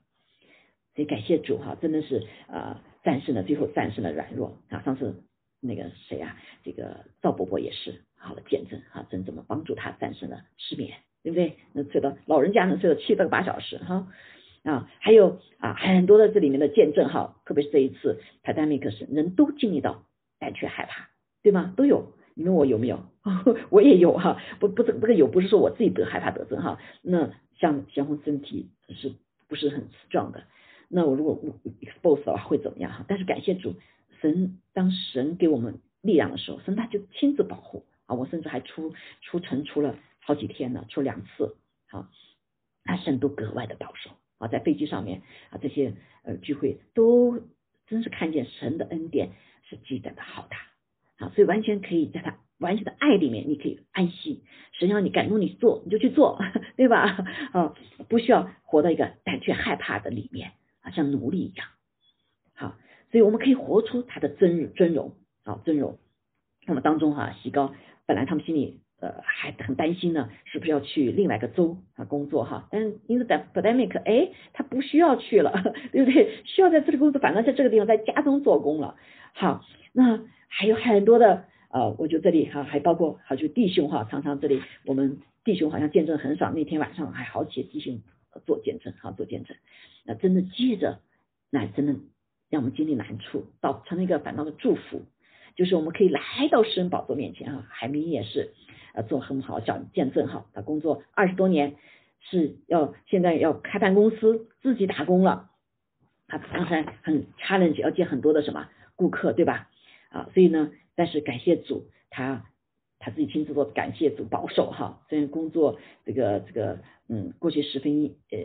[0.95, 5.23] 所以感谢主哈，真的是啊战胜了最后战胜了软弱啊，上次。
[5.65, 11.57] 那个谁啊，这个赵伯伯也是好的见证哈，真怎么帮助他战胜了失眠，对不对？
[11.73, 14.09] 能睡到老人家能睡到七到八小时哈，
[14.63, 20.05] 啊还有啊很多的这里面的见证哈，特别是这一次 pandemic 是人都经历到
[20.39, 21.09] 胆怯害怕，
[21.43, 21.73] 对吗？
[21.77, 23.05] 都有，你问我有没有？
[23.71, 29.15] 我也有哈，不不这这个有不是说我自己得害怕得症哈，那像贤红身体是
[29.49, 30.45] 不是很 strong 的？
[30.89, 31.41] 那我如果
[31.81, 33.05] expose 的话会怎么样哈？
[33.09, 33.75] 但是感谢主。
[34.21, 38.15] 神当神给我们力量的时候，神他就亲自保护啊！
[38.15, 41.57] 我甚至还出出城出了好几天呢，出两次
[41.91, 42.09] 啊，
[42.85, 44.11] 他神都格外的保守
[44.43, 47.41] 啊，在飞机上面啊，这些呃聚会都
[47.87, 49.31] 真是看见神的恩典
[49.69, 54.43] 是极大的好大啊，所以完全可以在他完全的爱里面，你可以安息。
[54.73, 56.39] 神要你感动你做，你就去做，
[56.77, 57.25] 对吧？
[57.53, 57.75] 啊，
[58.09, 61.69] 不需要活在一个胆怯害怕的里面啊，像奴隶一样。
[62.55, 62.77] 好
[63.11, 65.15] 所以我们可以活出他的真尊荣
[65.45, 65.99] 啊尊荣。
[66.67, 67.75] 那么当中哈，西高
[68.07, 72.69] 本来他们心里呃还很担心呢，是不是要去另外一个州啊工作哈？
[72.71, 75.51] 但是因为在 pandemic，哎，他不需要去了，
[75.93, 76.43] 对不对？
[76.45, 78.97] 需要在这里工作，反倒在这个地方在家中做工了。
[79.35, 88.01] 好，那还有很多的呃，我觉得这里哈还包括好就弟兄哈，常常这里我们弟兄好像见证很少，那天晚上还好几个弟兄
[88.47, 89.57] 做见证哈做见证，
[90.07, 91.01] 那真的记着
[91.51, 91.97] 那真的。
[92.53, 95.01] 让我们经历难处，到成了一个反倒的祝福，
[95.57, 97.67] 就是我们可以来到诗人宝座面前啊。
[97.71, 98.53] 海明也是
[98.93, 101.77] 呃做很好想见证哈，他工作二十多年
[102.21, 105.51] 是要现在要开办公司自己打工了，
[106.27, 109.69] 他当然很 challenge 要见很多的什么顾客对吧？
[110.11, 112.45] 啊，所以呢，但是感谢主，他
[112.99, 115.01] 他自己亲自做，感谢主保守哈。
[115.09, 116.79] 虽然工作这个这个
[117.09, 118.39] 嗯，过去十分呃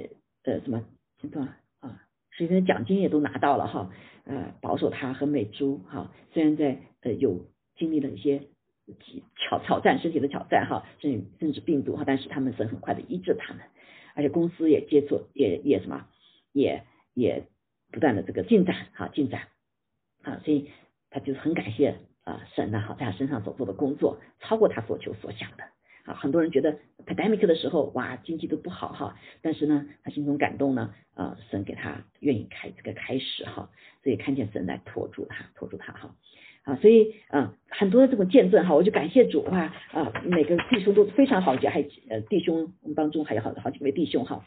[0.44, 0.84] 呃什么
[1.22, 1.48] 什么
[1.80, 3.92] 啊，十分奖金也都拿到了哈。
[4.24, 7.46] 呃，保守他和美珠哈，虽然在呃有
[7.78, 8.42] 经历了一些
[9.36, 13.64] 挑挑战，身体的挑战哈，甚至甚至病毒哈，但是他们是很快的医治他们，
[14.16, 16.08] 而且公司也接触也也什么
[16.54, 16.84] 也
[17.14, 17.48] 也
[17.92, 19.48] 不断的这个进展哈进展
[20.24, 20.70] 啊，所以
[21.10, 22.00] 他就是很感谢。
[22.28, 25.64] 啊，神呢，好在他身上所做的工作超过他所求所想的
[26.04, 26.14] 啊。
[26.14, 33.70] 很多人觉得 pandemic 的时候，哇，经济都不好哈，但是呢，他心中感动呢，啊，神给他愿意开这个开始哈，
[34.04, 36.14] 所以看见神来托住他，托住他哈
[36.68, 44.46] 啊，所以啊，很多的这种见证哈，我就感谢主啊啊，每个弟兄都非常好，还呃弟兄当中还有好好几位弟兄哈。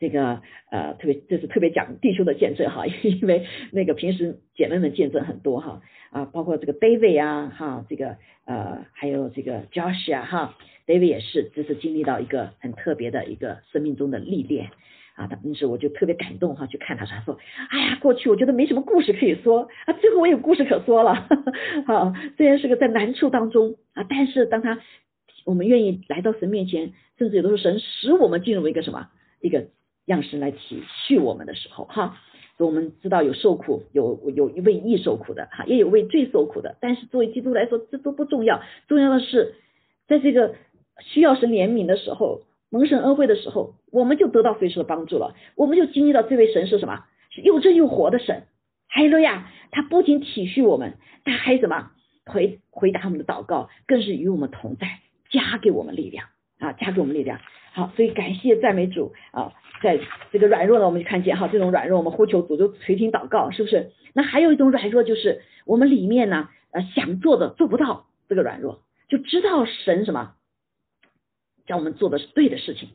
[0.00, 0.40] 这个
[0.70, 14.70] 呃，特别这是特别讲弟兄的见证哈， 因为那个平时姐妹们见证很多哈啊，包括这个 David 啊哈，这个呃还有这个 Josh 啊哈，David 也是这是经历到一个很特别的一个生命中的历练
[15.14, 17.38] 啊，当时我就特别感动哈，去看他，他说，
[17.70, 21.28] 哎呀，过去我觉得没什么故事可以说啊，最后我有故事可说了，
[21.86, 24.78] 好，虽然是个在难处当中啊，但是当他
[25.44, 29.08] 我们愿意来到神面前，甚至有的时候神使我们进入一个什么
[29.40, 29.66] 一个。
[30.06, 32.18] 样式来体恤我们的时候，哈，
[32.58, 36.76] 所以我们知道有受苦，有有一位义受苦的，哈，也有为罪受苦的。
[36.78, 39.54] 但是作为基督来说，这都不重要，重要的是
[40.06, 40.56] 在这个
[41.00, 42.42] 需要神怜悯的时候，
[42.74, 47.04] 蒙神恩惠的时候，我们就得到随时的帮助了，我们就经历到这位神是什么？
[47.30, 48.48] 是又真又活的神。
[48.88, 49.48] 哈利路亚！
[49.70, 50.94] 他不仅体恤我们，
[51.24, 51.92] 他还什么？
[52.26, 54.88] 回回答我们的祷告，更是与我们同在，
[55.30, 56.26] 加给我们力量
[56.58, 57.38] 啊，加给我们力量。
[57.74, 59.52] 好，所以感谢赞美主啊。
[59.80, 60.00] 在
[60.32, 63.92] 这个软弱呢，我们就看见哈，这种软弱，我们呼求主就垂听祷告，是不是？
[64.14, 70.34] 那还有一种软弱，就是我们里面呢，呃，想做的做不到，这个软弱，就知道神什么，
[71.66, 72.88] 叫我们做的是对的事情，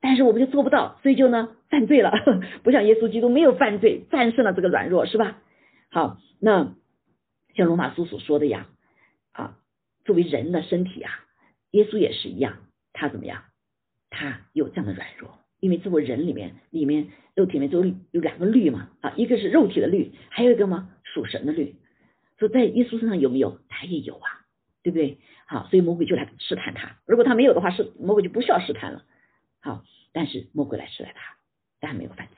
[0.00, 2.12] 但是我们就做不到，所以就呢犯罪了，
[2.64, 5.38] 不像耶稣基督没有犯罪，战胜了这个软弱，是吧？
[5.90, 6.74] 好，那
[7.54, 8.66] 像罗马书所说的呀，
[9.32, 9.58] 啊，
[10.04, 11.10] 作为人的身体啊，
[11.70, 12.58] 耶稣也是一样，
[12.92, 13.44] 他怎么样？
[14.10, 15.38] 他有这样的软弱。
[15.58, 21.76] 因为作为人里面，里面肉体里面就有两个律嘛啊，一个是肉体的律，还有一个嘛属神的律。
[22.38, 23.58] 说在耶稣身上有没有？
[23.70, 24.45] 他也有啊，
[24.86, 25.18] 对不对？
[25.46, 26.96] 好，所以魔鬼就来试探他。
[27.06, 29.02] 如果他没有的话，是魔鬼就不需要试探了。
[29.60, 29.82] 好，
[30.12, 31.34] 但是魔鬼来试探他，
[31.80, 32.36] 但没有犯罪。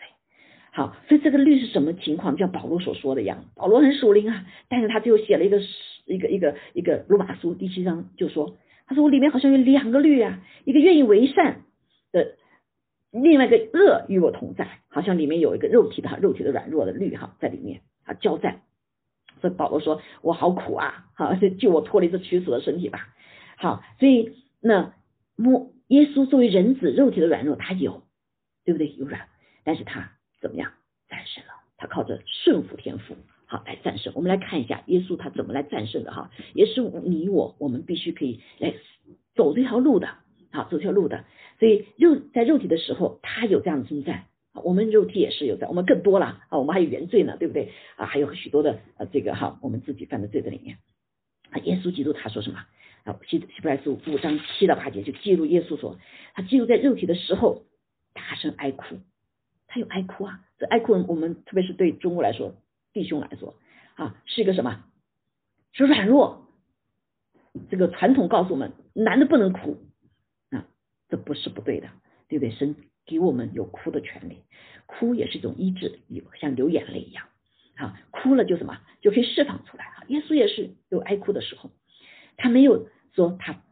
[0.72, 2.36] 好，所以这个律是什么情况？
[2.36, 5.60] 就像保罗所说的一样，保罗很属灵啊，但是他最后写了一个
[6.06, 11.64] 一个一个一个罗马书第七章，就说他说我里面好像有两个律啊，一个愿意为善
[12.12, 12.36] 的。
[13.10, 18.62] 另外一个恶与我同在，好像里面有一个肉体的哈，肉体的软弱的律哈在里面啊交战。
[19.40, 23.08] 所以保罗说：“我好苦啊，好救 我脱离这屈死的身体吧。”
[23.56, 24.94] 好，所以那
[25.36, 28.02] 摸耶稣作为人子肉体的软弱，他有
[28.64, 28.92] 对不对？
[28.96, 29.28] 有软，
[29.64, 30.72] 但是他怎么样
[31.08, 31.50] 战胜了？
[31.76, 33.16] 他靠着顺服天赋
[33.46, 34.12] 好来战胜。
[34.16, 38.74] 我们来看一下耶稣他怎么来战胜的哈，也是你我我们必须可以来
[39.34, 40.08] 走这条路的，
[40.50, 41.24] 好走这条路的。
[41.58, 44.24] 所以肉在肉体的时候，他有这样的征战，
[44.54, 48.06] 我们肉体也是有的，我们更多了啊，我们还有原罪呢，对不对啊？
[48.06, 50.78] 还有许多的呃这个哈，我们自己犯的罪在里面
[51.50, 51.58] 啊。
[51.60, 52.58] 耶稣基督他说什么
[53.04, 53.18] 啊？
[53.26, 55.98] 希希伯来书五章七到八节就记录耶稣说，
[56.34, 57.64] 他记录在肉体的时候
[58.14, 58.98] 大声哀哭，
[59.66, 60.40] 他有哀哭啊。
[60.58, 62.54] 这哀哭我们特别是对中国来说，
[62.92, 63.54] 弟兄来说
[63.94, 64.84] 啊，是一个什么？
[65.72, 66.46] 是软弱。
[67.70, 69.78] 这个传统告诉我们，男的不能哭
[70.50, 70.66] 啊。
[71.08, 71.88] 这不是不对的，
[72.28, 72.50] 对不对？
[72.50, 72.74] 神
[73.08, 74.44] 给我们有哭的权利，
[74.86, 77.24] 哭也是一种医治，有像流眼泪一样。
[77.74, 78.78] 啊，哭了就什么？
[79.00, 79.84] 就可以释放出来。
[79.84, 80.04] 啊。
[80.08, 81.70] 耶稣也是有哀哭的时候，
[82.36, 83.62] 他没有说他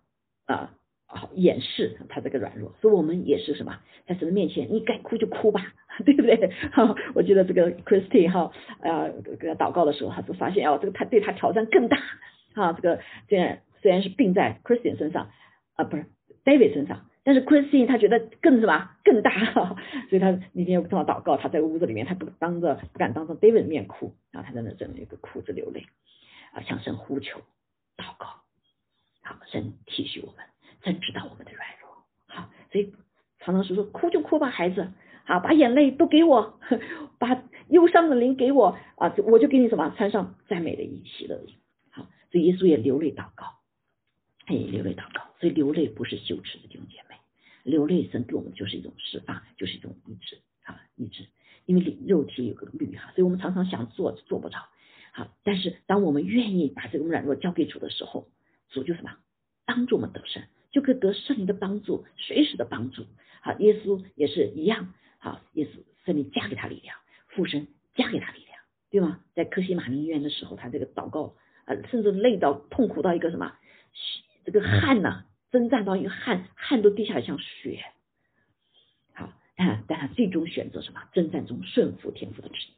[0.47, 0.75] 啊
[1.07, 5.75] 啊掩饰他这个软弱，所以我们也是什么，在神的面前，你该哭就哭吧，
[6.07, 6.37] 对不对？
[6.73, 9.09] 哈，我记得这个 Christy 哈啊
[9.41, 11.99] 给他祷告的时候，他就发现哦，这个他对他挑战更大。
[12.55, 15.31] 啊，这个虽然虽然是病在 Christian 身上
[15.75, 16.07] 啊，不是
[16.45, 17.09] David 身上。
[17.27, 19.33] 但是 Christine 他觉得更什么更大，
[20.09, 25.85] 所以他那天跟我祷告，他在屋子里面，他不当着不敢当着 David 面哭，然后他在那整一个哭着流泪
[26.53, 27.41] 啊，向神呼求
[27.97, 28.27] 祷告，
[29.25, 30.47] 好，神体恤我们，
[30.85, 31.91] 神知道我们的软弱，
[32.29, 32.95] 好，所以
[33.41, 34.93] 常常是说哭就哭吧，孩子，
[35.25, 36.61] 好，把眼泪都给我，
[37.19, 41.57] 把忧伤的灵给我啊，我就给你什么穿上赞美的衣喜乐衣，
[41.91, 43.47] 好，所以耶稣也流泪祷告，
[44.47, 47.03] 他也流泪祷告，所以流泪不是羞耻的境界。
[47.67, 51.27] 流泪神给我们就是一种释放，就是一种医治啊，医治。
[51.67, 54.59] 因为肉体有个律哈，所以我们常常想做做不着。
[55.13, 58.29] 好，但是当我们愿意把这种软弱交给主的时候，
[58.69, 59.17] 主就什么
[59.65, 63.05] 帮助我们得胜，就可以得圣灵的帮助，随时的帮助。
[63.41, 65.71] 好，耶稣也是一样，好，耶稣
[66.05, 66.97] 圣灵加给他力量，
[67.27, 68.59] 父神加给他力量，
[68.91, 69.21] 对吗？
[69.35, 73.53] 在科西玛尼医院的时候，他这个祷告，呃，甚至累到痛苦到一个什么，
[74.45, 77.85] 这个汗呐，征战到一个汗，汗都滴下来像血。
[79.15, 81.03] 好，但但他最终选择什么？
[81.13, 82.75] 征战中顺服天父的旨意。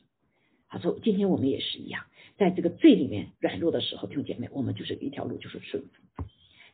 [0.67, 2.05] 好，说今天我们也是一样，
[2.37, 6.25] 在这个罪里面软弱的时候，弟兄姐妹，我们就是一条路，就是顺服，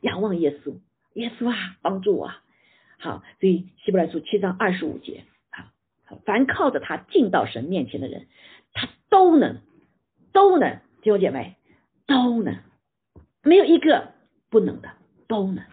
[0.01, 0.79] 仰望耶稣，
[1.15, 2.33] 耶稣啊，帮助我。
[2.99, 5.25] 好，所以希伯来书七章二十五节，
[6.07, 8.27] 好，凡靠着他进到神面前的人，
[8.73, 9.61] 他都能，
[10.33, 11.57] 都能，弟兄姐妹，
[12.07, 12.63] 都能，
[13.43, 14.13] 没有一个
[14.51, 14.91] 不能的，
[15.29, 15.65] 都能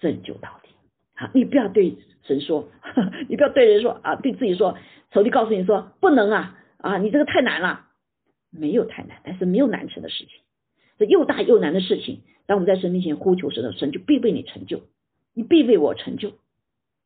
[0.00, 0.70] 拯救到底。
[1.14, 2.68] 好，你不要对神说，
[3.28, 4.76] 你不要对人说啊，对自己说，
[5.12, 6.58] 仇敌告诉你说不能啊。
[6.78, 7.86] 啊，你这个太难了，
[8.50, 10.30] 没有太难，但是没有难成的事情，
[10.98, 14.82] 这又大又难的事情，当我们在神面前呼求神的时的神就必为你成就，
[15.34, 16.34] 你必为我成就。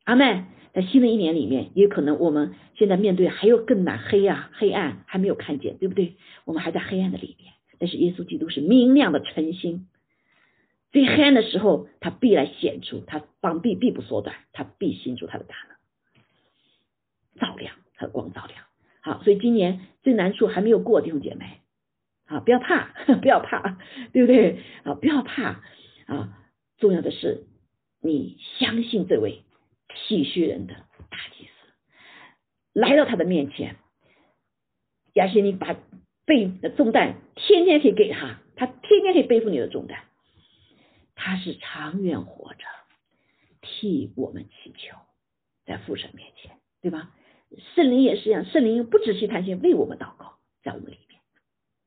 [0.04, 6.16] 阿妹，在新的一年里面，也可能我们现在面对还有更难黑啊，黑暗还没有看见，对不对？
[6.44, 9.86] 我们还在黑暗的里面，但是耶稣基督是明亮的晨星，
[10.92, 18.64] 最黑暗的时候，他必来显出，他膀臂必不缩短，他必显出他的大能，照亮他的光照亮。
[19.00, 21.60] 好，所以今年最难处还没有过，弟兄姐妹，
[22.26, 23.78] 啊，不要怕， 不要怕，
[24.12, 24.58] 对不对？
[24.82, 25.62] 啊，不要怕
[26.06, 26.36] 啊，
[26.78, 27.46] 重要的是
[28.02, 29.44] 你相信这位
[29.88, 30.74] 体恤人的
[31.08, 31.50] 大祭司，
[32.72, 33.76] 来到他的面前，
[35.14, 35.76] 而且你把
[36.26, 40.04] 背的重担天天可以给他，他天天可以背负你的重担，
[41.22, 42.64] 他是长远活着，
[43.60, 44.96] 替我们祈求，
[45.66, 47.14] 在父神面前，对吧？
[47.74, 51.20] 圣灵也是一样，圣灵不止去谈心为我们祷告，在我们里面，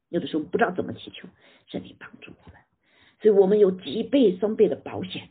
[0.09, 1.27] 有的时候不知道怎么祈求，
[1.65, 2.61] 圣灵帮助我们，
[3.21, 5.29] 所以我们有几倍双倍的保险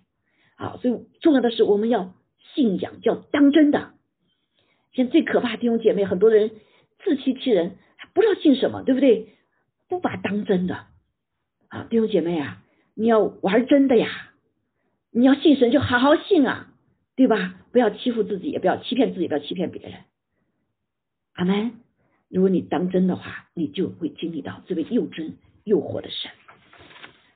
[0.57, 0.79] 啊！
[0.83, 2.13] 所以重要的是我们要
[2.55, 3.95] 信仰，叫当真的。
[4.93, 6.51] 现在最可怕的弟兄姐妹，很多人
[7.05, 7.79] 自欺欺人，
[8.15, 9.29] 不知道信什么，对不对？
[9.89, 10.87] 不把当真的
[11.69, 12.65] 啊，弟兄姐妹啊，
[12.95, 14.33] 你要玩真的呀！
[15.11, 16.73] 你要信神就好好信啊，
[17.17, 17.61] 对吧？
[17.71, 20.01] 不要欺负自己，也不要欺骗自己，不要欺骗别人。
[21.35, 21.73] 阿门。
[22.29, 26.31] 如果你当真的话，你就会经历到这位又真又活的神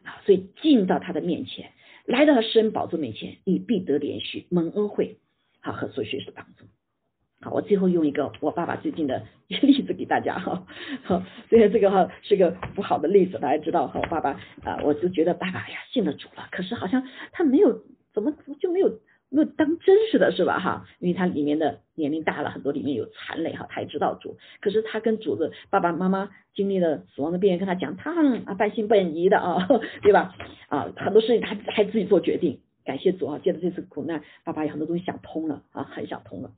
[0.04, 0.20] 啊！
[0.24, 1.72] 所以进到他的面前，
[2.06, 5.18] 来到他施恩宝座面前，你必得连续蒙恩惠，
[5.60, 6.64] 好和所学的帮助。
[7.40, 10.66] 好，我最后用一个我爸爸最近的一个例子给大家哈。
[11.04, 14.00] 好，所以这个哈是个不好的例子，大家知道哈。
[14.02, 14.30] 我爸爸
[14.64, 17.82] 啊，我就觉得爸爸呀信了主了，可是好像他没有
[18.12, 19.00] 怎么就没有。
[19.28, 20.60] 没有当真似的，是吧？
[20.60, 24.36] 哈，因为他里面的年龄大了很多，里面有残累哈，他也知道主。
[24.60, 28.14] 可是他跟主子爸爸妈妈经历了死亡的边缘，跟他讲，他
[28.46, 29.66] 啊半信半疑的啊，
[30.00, 30.32] 对吧？
[30.68, 32.60] 啊，很多事情他还自己做决定。
[32.84, 36.52] 感谢主啊，借着这次苦难，爸爸有很多东西想通了啊，很想通了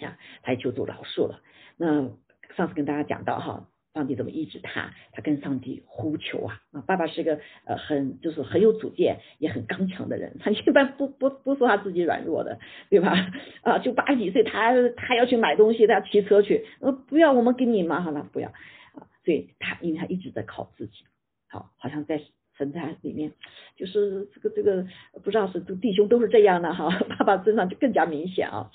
[0.00, 1.40] 呀，他也求主饶恕了。
[1.76, 2.10] 那
[2.56, 3.68] 上次跟大家讲到哈。
[3.96, 4.92] 上帝怎么医治他？
[5.12, 6.84] 他跟上帝呼求啊啊！
[6.86, 13.14] 爸爸是个呃很就是很有主见也很刚强的人，他一般不不不说他自己软弱的，对吧？
[13.62, 21.06] 啊，就八十几岁，他他要去买东西，他要骑车去，呃不要我们给你嘛，好了不要啊，所以他因为他一直在靠自己，
[21.48, 22.20] 好，好像在
[22.58, 23.32] 神在里面，
[23.76, 24.86] 就是这个这个
[25.24, 28.70] 不知道是弟兄都是这样的哈，爸爸身上就更加明显啊，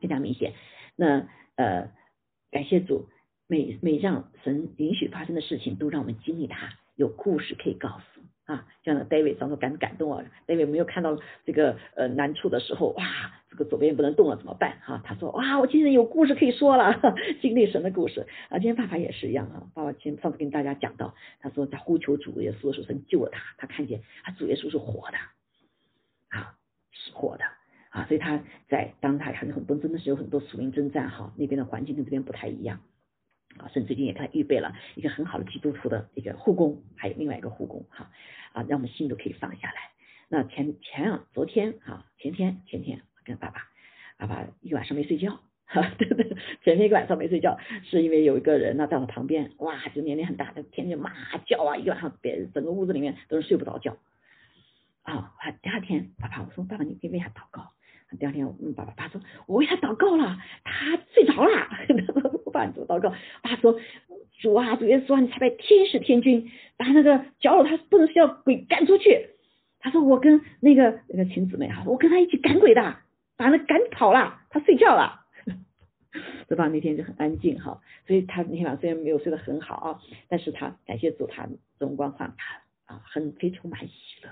[0.00, 0.54] 更加明显。
[0.96, 1.90] 那呃
[2.50, 3.08] 感谢主。
[3.52, 8.64] 每每让神允许发生的事情，都让我们经历它，有故事可以告诉啊。
[8.84, 13.04] 像 David 上说感感动啊，David 没有看到这个呃难处的时候，哇，
[13.50, 14.78] 这个左边不能动了怎么办？
[14.84, 16.94] 哈，他说哇，我今天有故事可以说了，
[17.42, 18.60] 经历神的故事啊。
[18.60, 25.18] 今天爸爸也是一样啊，爸爸今上次跟大家讲到，他说在呼求主耶稣的时候，神救了他，他看见他主耶稣是活的
[26.28, 26.54] 啊，
[26.92, 27.42] 是活的
[27.90, 32.80] 啊，所以他在当他很很多真的是有很多属灵征战哈，那边的环境跟这边不太一样。
[33.58, 38.08] 啊，甚至最近也给他预备了一个很好的基督徒的一个护工，还有另外一个护工，哈
[38.52, 39.90] 啊，让我们心都可以放下来。
[40.28, 43.62] 那前前啊，昨天啊，前天前天跟爸爸，
[44.18, 46.28] 爸爸一晚上没睡觉，哈， 对对，
[46.62, 51.10] 前天一个晚上没睡觉，是因为有一个人呢在我旁边，哇，就年龄很大，他天天骂
[51.44, 53.96] 叫啊，一晚上别整个屋子里面都是睡不着觉。
[55.02, 57.72] 啊，第二天爸爸我说爸爸你可以为他祷告。
[58.18, 61.68] 第二天，嗯，爸爸爸说，我为他祷告了，他睡着了。
[62.44, 63.78] 我爸主祷告，爸说，
[64.40, 69.30] 主啊，主耶稣啊，你差派天使天君，把那个搅扰他不能睡觉鬼赶出去。
[69.78, 72.96] 他说，我跟那个那个亲姊妹哈，我跟他一起赶鬼的，
[73.36, 75.18] 把那赶跑了，他睡觉了。
[76.48, 76.66] 对吧？
[76.66, 81.48] 那天就很安静哈，所以他那天晚上虽然没有睡得很好啊，但是他感谢主，他
[81.78, 83.92] 荣光焕发啊，很非常满喜
[84.24, 84.30] 乐。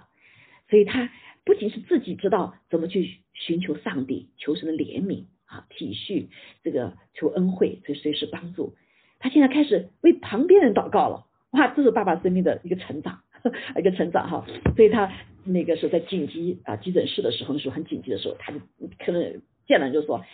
[0.69, 1.11] 所以他
[1.45, 6.29] 不仅是自己知道怎么去寻求上帝，求神的怜悯啊，体恤
[6.62, 8.75] 这个求恩惠，所以随时帮助。
[9.19, 13.23] 他现在开始为旁边人祷告了，哇，这是爸爸生命的一个成长，
[13.77, 14.47] 一个成长哈。
[14.77, 15.11] 所以他
[15.45, 18.61] 那个时候在紧急啊急诊室的时候，那时候很紧急的时候，他就
[18.99, 20.25] 可能见了就说，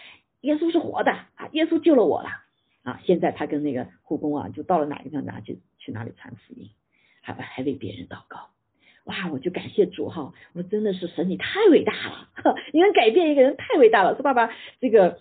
[0.41, 2.29] 耶稣是活的啊，耶稣救了我了
[2.83, 3.01] 啊。
[3.05, 6.71] 现在他跟那个护工啊，就到了哪个地方，就去哪里传福音，
[7.23, 8.51] 还还为别人祷告。
[9.05, 12.29] 哇，我就感谢主哈，我真的是神，你太伟大了，
[12.73, 14.15] 你能改变一个人太伟大了。
[14.15, 14.51] 说爸爸，
[14.81, 15.21] 这个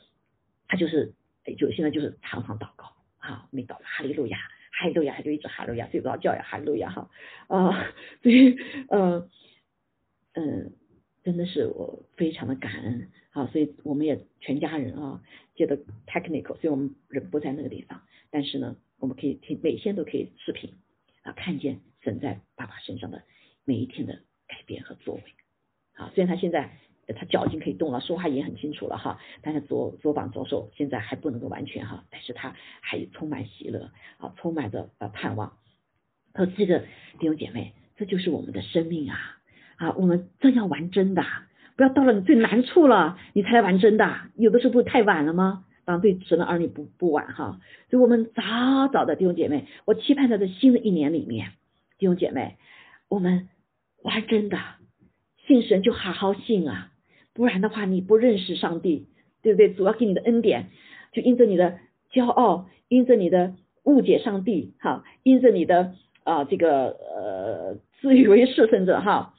[0.68, 1.14] 他就是
[1.58, 2.94] 就现在就是常常祷告。
[3.24, 4.38] 啊，没到哈利路亚，
[4.74, 7.10] 哈利路亚，他就一直哈利路亚，睡不着觉呀，哈利路亚哈
[7.48, 7.88] 啊，
[8.22, 8.58] 所以
[8.90, 9.30] 嗯
[10.34, 10.74] 嗯，
[11.24, 15.22] 真的是我非常的感恩啊，所以我们也全家人啊，
[15.56, 20.74] 接的 technical，所以我们人不在那个地方，但是呢，我们可以听每天都可以视频
[21.22, 23.24] 啊，看见神在爸爸身上的
[23.66, 24.14] 每一天的
[24.48, 25.22] 改变和作为
[25.96, 26.78] 啊，虽然他现在。
[27.18, 35.58] 他脚已经可以动了，说话也很清楚了哈，但是左左膀左手现在还不能够完全哈，但是他还充满喜乐啊，充满着呃盼望。
[36.34, 36.80] 说这个
[37.20, 39.18] 弟兄姐妹，这就是我们的生命啊
[39.76, 41.26] 啊，我们正要玩真的，
[41.76, 45.66] 不要到了你最难处了你才来玩真的，有的时候不是太晚了吗？
[45.84, 47.60] 当对神的儿女不不晚哈，
[47.90, 51.52] 所以我们早早的弟兄姐妹，我期盼在这新的一年里面，
[51.98, 52.56] 弟兄姐妹，
[53.10, 53.50] 我们
[54.04, 54.58] 玩真的，
[55.48, 56.92] 信神就好好信啊。
[57.34, 59.08] 不然的话，你不认识上帝，
[59.42, 59.74] 对不对？
[59.74, 60.70] 主要给你的恩典，
[61.12, 61.80] 就因着你的
[62.12, 69.34] 骄傲，因着你的误解上帝，哈，因着你的啊这个呃自以为是，甚至哈，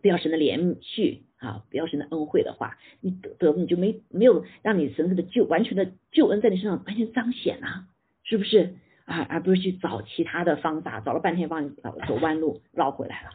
[0.00, 7.84] 不要神的连续啊，不要神的恩惠的话，你得得你就没没有让你神的救完全的救恩在你身上完全彰显啊，
[8.24, 9.26] 是不是啊？
[9.28, 11.70] 而不是去找其他的方法，找了半天帮你
[12.08, 13.30] 走弯路绕回来了。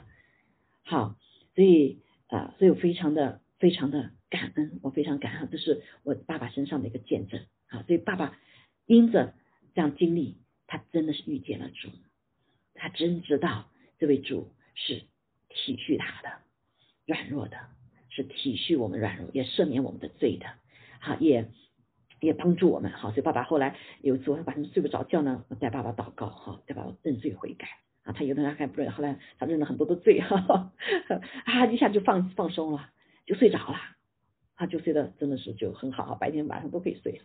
[0.85, 1.17] 好，
[1.55, 3.41] 所以啊，所以我非常的。
[3.57, 7.83] 非常的感恩，我非常感恩，这是我爸爸身上的一个见证啊！
[7.83, 8.37] 所以爸爸
[8.85, 9.33] 因着
[9.73, 11.87] 这样经历，他真的是遇见了主，
[12.73, 15.03] 他真知道这位主是
[15.47, 16.29] 体恤他的
[17.05, 17.57] 软弱的，
[18.09, 20.45] 是体恤我们软弱，也赦免我们的罪的，
[20.99, 21.49] 好也
[22.19, 22.91] 也帮助我们。
[22.91, 27.69] 好，所以爸爸后来有一次晚上睡不着觉呢，我带爸爸祷告，哈，带爸爸认罪悔改
[28.05, 28.13] 啊。
[28.13, 30.71] 他有的人还不认，后来他认了很多的罪，哈哈，
[31.43, 32.91] 啊，一下就放放松了。
[33.25, 33.79] 就睡着了，
[34.53, 37.23] 啊，就睡得真的是就很好，白天晚上都可以睡，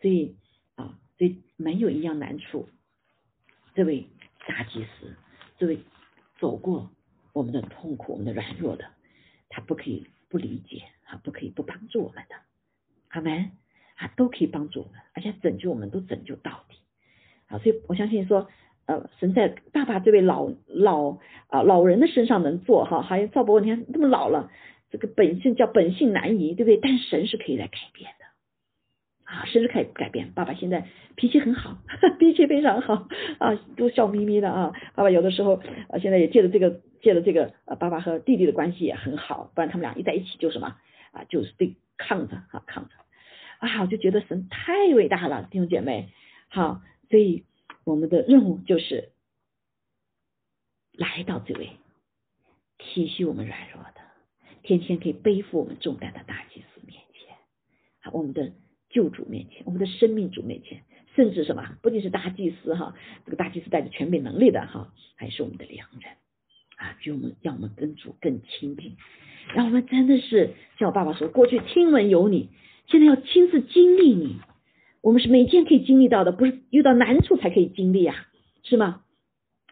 [0.00, 0.36] 所以
[0.76, 2.68] 啊，所以没有一样难处，
[3.74, 4.06] 这位
[4.46, 5.16] 大祭司，
[5.58, 5.80] 这位
[6.38, 6.92] 走过
[7.32, 8.84] 我们的痛苦、我们的软弱的，
[9.48, 12.36] 他不可以不理解啊，不可以不帮助我们的，
[13.08, 13.50] 阿门
[13.96, 16.76] 啊，都可以帮助我们，而且拯救我们都拯救到底
[17.48, 18.48] 啊，所以我相信说，
[18.88, 21.18] 呃，神在爸爸这位老老
[21.48, 24.50] 啊老人的身上能做哈，还有赵伯，你看这么老了。
[24.90, 26.78] 这个本性叫本性难移，对不对？
[26.78, 28.24] 但神是可以来改变的
[29.30, 30.32] 啊，神是可以改变。
[30.32, 31.76] 爸爸现在脾气很好，
[32.18, 33.06] 脾气非常好
[33.38, 34.72] 啊，都笑眯眯的啊。
[34.94, 35.60] 爸爸有的时候
[35.90, 40.76] 啊，现在也借着这个，借着这个，呃，爸爸和弟弟的关系也很好，不然他们俩一在一起就什么
[41.12, 42.94] 啊，就是对抗着啊，抗着
[43.58, 46.08] 啊，我就觉得神太伟大了，弟兄姐妹，
[46.48, 46.80] 好，
[47.10, 47.44] 所以
[47.88, 49.12] 我们的任务就是
[50.92, 51.70] 来到这位
[52.76, 54.02] 体恤我们软弱的。
[54.62, 57.34] 天天可以背负我们重担的大祭司面前，
[58.00, 58.52] 啊，我们的
[58.90, 60.82] 救主面前，我们的生命主面前，
[61.16, 66.12] 甚至什么，不仅是大祭司哈，这个大祭司带着全备能力的哈，还是我们的良人
[66.76, 68.98] 啊，就我们让我们跟主更亲近，
[69.54, 72.50] 让我们真的是像我爸爸说，过去听闻有你，
[72.86, 74.36] 现在要亲自经历你，
[75.00, 78.14] 我们是每天可以经历到的，不是遇到难处才可以经历啊，
[78.62, 79.02] 是吗？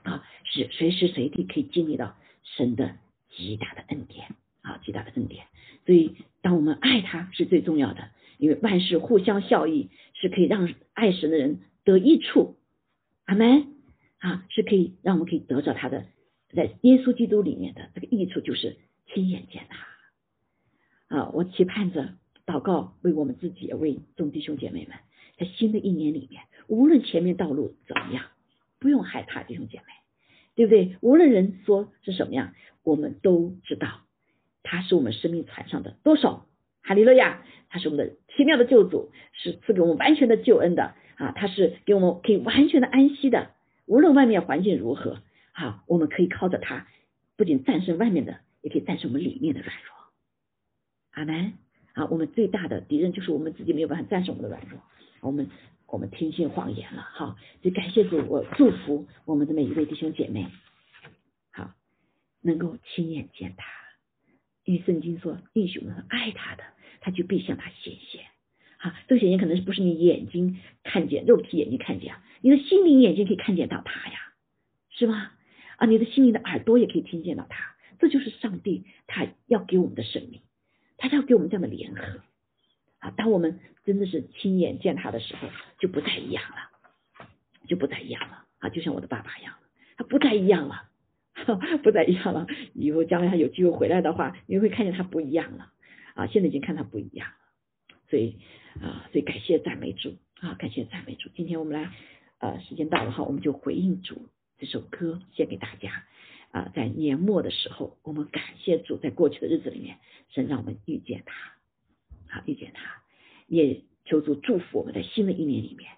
[0.02, 2.96] 啊，是随时随地可以经历到神的
[3.30, 4.34] 极大的恩典。
[4.62, 5.46] 啊，极大的恩典，
[5.84, 12.56] 所以当我们爱他是最重要的，因为万事互相效益，是可以让爱神的人得益处。
[13.26, 13.68] 阿门
[14.18, 16.06] 啊，是可以让我们可以得着他的，
[16.52, 18.76] 在耶稣基督里面的这个益处，就是
[19.06, 21.16] 亲眼见他。
[21.16, 24.96] 啊，我期盼着祷告，为我们自己，为众弟兄姐妹们，
[25.36, 28.24] 在新的一年里面，无论前面道路怎么样，
[28.78, 29.84] 不用害怕弟兄姐妹，
[30.54, 30.96] 对不对？
[31.00, 34.00] 无论人说是什么样，我们都知道。
[34.62, 36.42] 他是我们生命船上的舵手
[36.82, 41.32] 哈利路亚，他是我们的奇妙的救主，是赐给我们完全的救恩的啊！
[41.36, 43.52] 他是给我们可以完全的安息的，
[43.86, 45.22] 无论外面环境如何
[45.52, 46.88] 啊，我们可以靠着他，
[47.36, 49.94] 不仅战胜外面的，也可以战胜我们里面的软弱。
[51.12, 51.52] 阿门
[51.92, 52.06] 啊！
[52.10, 54.80] 我们最大的敌人就是我们自己没有办法战胜我们的软弱，
[55.20, 55.48] 我们
[55.86, 57.36] 我们听信谎言了哈！
[57.62, 60.46] 就感谢主，我祝福我们的每一位弟兄姐妹，
[61.52, 61.74] 好，
[62.42, 63.66] 能够亲眼见他。
[64.64, 66.64] 因为圣经说，弟兄们爱他的，
[67.00, 68.24] 他就必向他显现。
[68.78, 72.24] 好，这个显现可能是不是你眼睛看见，肉体眼睛看见啊？
[72.40, 74.18] 你的心灵眼睛可以看见到他呀，
[74.90, 75.30] 是吗？
[75.76, 77.76] 啊，你的心灵的耳朵也可以听见到他。
[77.98, 80.42] 这就是上帝他要给我们的生命，
[80.98, 82.20] 他要给我们这样的联合。
[83.10, 87.26] 当我们真的是亲眼见他的时候，就不再一样了，
[87.66, 88.44] 就不再一样了。
[88.58, 89.54] 啊，就像我的爸爸一样，
[89.96, 90.88] 他不再一样了，
[91.82, 92.46] 不再一样了。
[92.74, 95.72] 以后将来他有机会回来的话，你会看见他不一样了。
[96.14, 97.34] 啊，现在已经看他不一样了。
[98.08, 98.38] 所以
[98.80, 101.28] 啊，所以感谢赞美主啊，感谢赞美主。
[101.34, 101.92] 今天我们来，
[102.38, 104.28] 呃，时间到了哈，我们就回应主
[104.58, 106.04] 这首歌献给大家。
[106.52, 109.98] 啊，在年末的时候，我们感谢主，在过去的日子里面，
[110.30, 111.55] 神让我们遇见他。
[112.44, 113.02] 遇见他，
[113.46, 115.90] 也求主祝福我们在新的一年里面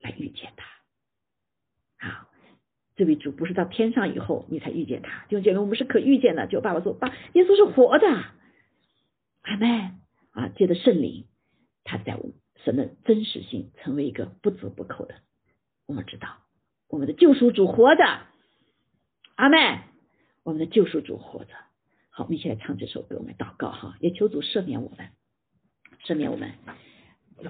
[0.00, 0.66] 来遇见他。
[1.98, 2.28] 好，
[2.96, 6.46] 这位主不是到天上以后你才遇见他，弟兄姐妹，我们是可遇见的。
[6.46, 8.06] 就爸爸说，爸，耶稣是活的，
[9.42, 10.00] 阿门
[10.32, 10.48] 啊！
[10.48, 11.26] 借着圣灵，
[11.84, 12.34] 他在我们
[12.64, 15.14] 神的真实性成为一个不折不扣的。
[15.86, 16.42] 我们知道，
[16.88, 18.02] 我们的救赎主活着，
[19.36, 19.80] 阿门。
[20.42, 21.54] 我们的救赎主活着。
[22.10, 25.10] 好，我们一起来唱这首歌，我们祷告哈，也求主赦免我们。
[26.06, 26.52] 赦免我们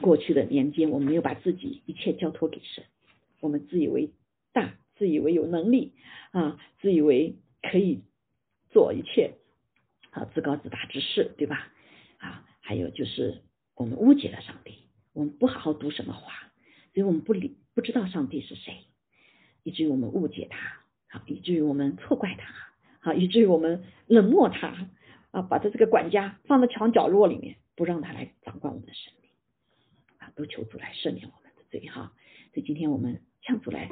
[0.00, 2.84] 过去的年间，我们没有把自己一切交托给神，
[3.40, 4.10] 我们自以为
[4.52, 5.92] 大，自以为有能力
[6.32, 8.00] 啊，自以为可以
[8.70, 9.34] 做一切
[10.10, 11.70] 啊，自高自大之事，对吧？
[12.16, 13.42] 啊，还有就是
[13.74, 14.72] 我们误解了上帝，
[15.12, 16.32] 我们不好好读什么话，
[16.94, 18.86] 所以我们不理不知道上帝是谁，
[19.64, 20.58] 以至于我们误解他，
[21.10, 22.54] 好，以至于我们错怪他，
[23.00, 24.88] 好，以至于我们冷漠他
[25.30, 27.56] 啊，把他这个管家放在墙角落里面。
[27.76, 29.30] 不让他来掌管我们的生命
[30.18, 30.32] 啊！
[30.34, 32.10] 都求主来赦免我们的罪哈！
[32.54, 33.90] 所以今天我们向主来。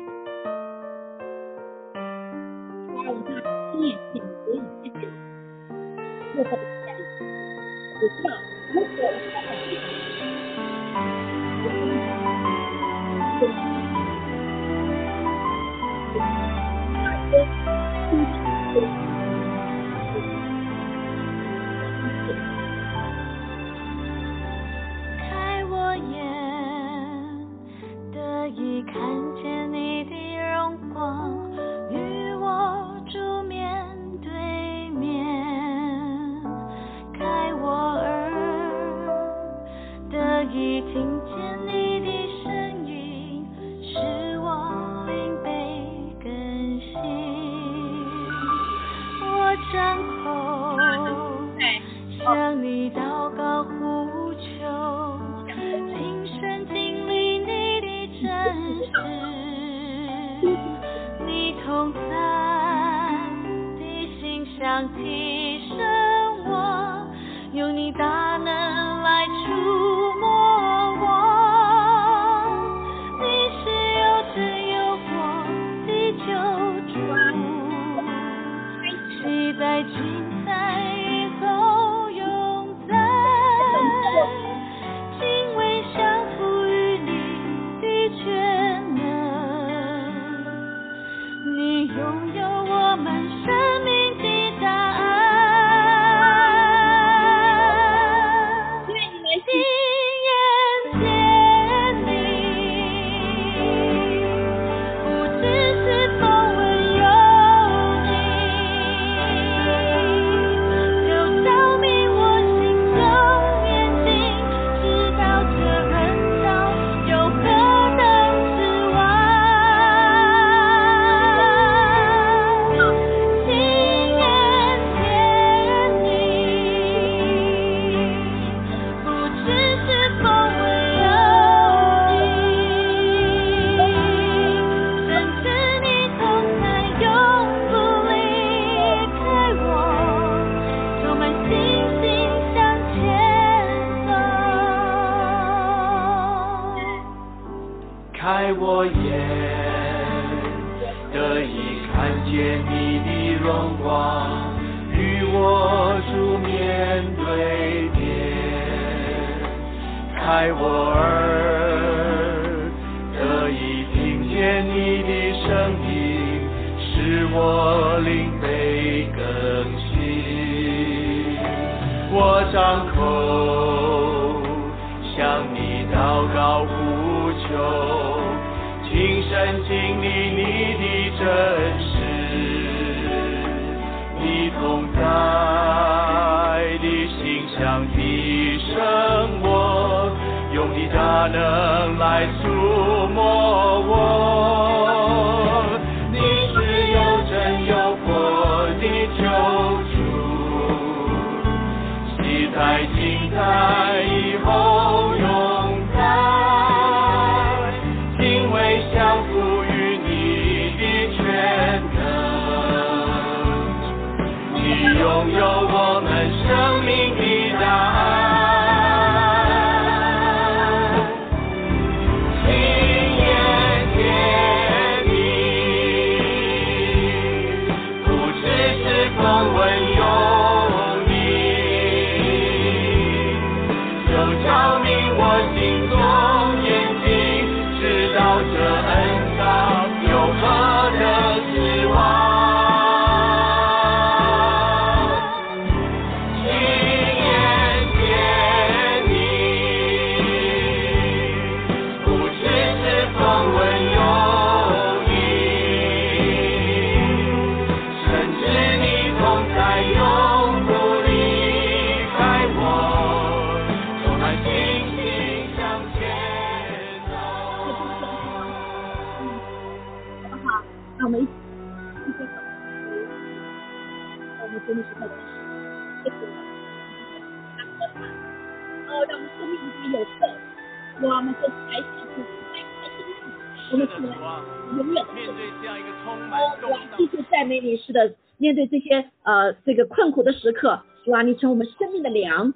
[289.65, 292.53] 这个困苦的时刻，主啊，你成我们生命的粮，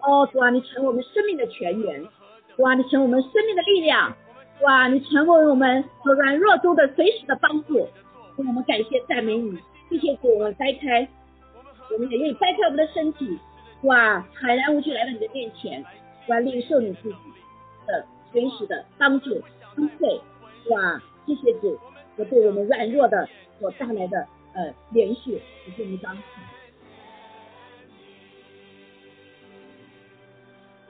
[0.00, 2.04] 哦，主啊，你成我们生命的泉源，
[2.56, 4.14] 主啊，你成我们生命的力量，
[4.62, 7.86] 哇，你成为我们软弱中的随时的帮助，
[8.36, 11.08] 我们感谢赞美你，谢谢主，我们掰开，
[11.92, 13.38] 我们也愿意掰开我们的身体，
[13.82, 15.84] 哇，坦然无惧来到你的面前，
[16.28, 17.16] 哇，领受你自己
[17.86, 19.42] 的随时的帮助
[19.76, 20.20] 恩惠，
[20.70, 21.78] 哇，谢谢主，
[22.16, 23.28] 我对我们软弱的
[23.60, 26.22] 所带来的呃连续，也是你刚才。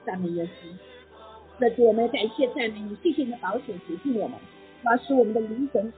[0.05, 0.49] 赞美耶稣，
[1.59, 4.39] 那主我们感谢赞美你，谢谢你的保险洁净我们，
[4.83, 5.91] 哇，使我们的灵魂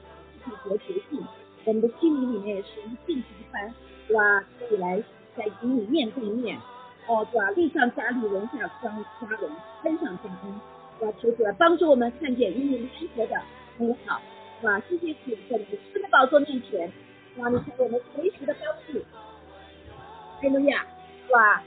[0.44, 1.24] 体和洁净，
[1.64, 3.74] 我们的心灵里面也是一镜即翻，
[4.10, 5.02] 哇，可以来
[5.38, 6.60] 在与你面对面，
[7.08, 7.52] 哦，对吧？
[7.52, 8.90] 力上加力，人下加
[9.22, 9.50] 加人，
[9.84, 10.62] 恩上加恩，
[11.00, 13.42] 哇，求主来帮助我们看见与你联合的
[13.78, 14.20] 美好，
[14.64, 16.92] 哇，谢谢主在你的圣的宝座面前，
[17.38, 20.86] 哇，你成为我们随时的帮助，哈利路亚，
[21.32, 21.64] 哇，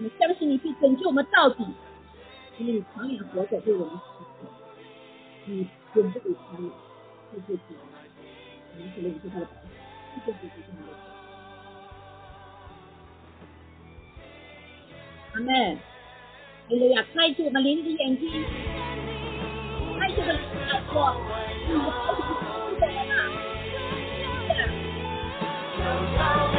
[0.00, 1.64] 我相信你必拯救我们到底，
[2.58, 4.00] 因为你长远活着对我们，
[5.44, 6.70] 你永不离开我，
[7.32, 7.62] 谢谢主，
[8.74, 9.70] 我们是领受他的保险，
[10.14, 10.68] 谢谢主，谢谢主。
[15.34, 15.76] 阿门。
[16.68, 18.28] 哈利路亚，开启我们灵的眼睛，
[20.00, 20.40] 开启我们的
[20.72, 21.14] 耳朵，
[21.68, 21.70] 你
[26.16, 26.55] 是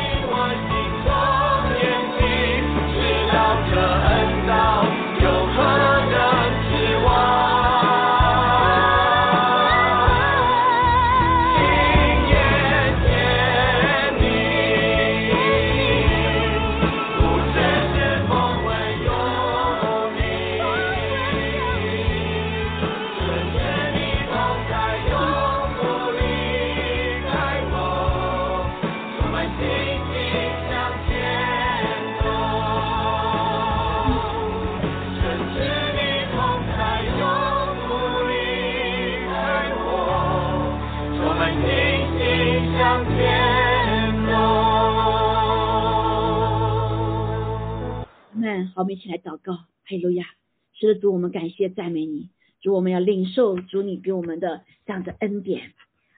[48.87, 50.25] 们一起来祷告，哈利路亚。
[50.73, 52.29] 是的，主，我们感谢赞美你，
[52.61, 55.73] 主，我们要领受主你给我们的这样的恩典，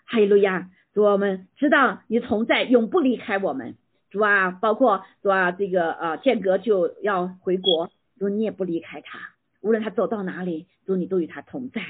[0.06, 0.70] 哈利路亚。
[0.94, 3.76] 主，我们知道你同在，永不离开我们。
[4.12, 7.90] 主啊，包括主啊，这个呃间隔就要回国，
[8.20, 9.20] 主你也不离开他，
[9.62, 11.82] 无论他走到哪里，主你都与他同在。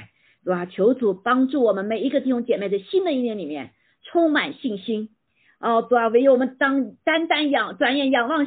[0.43, 3.71] 主啊，求主帮助我们每一个弟兄姐妹在新的一年里面
[4.03, 5.09] 充满信心。
[5.59, 8.45] 哦，主啊，唯有我们当单单仰转眼仰望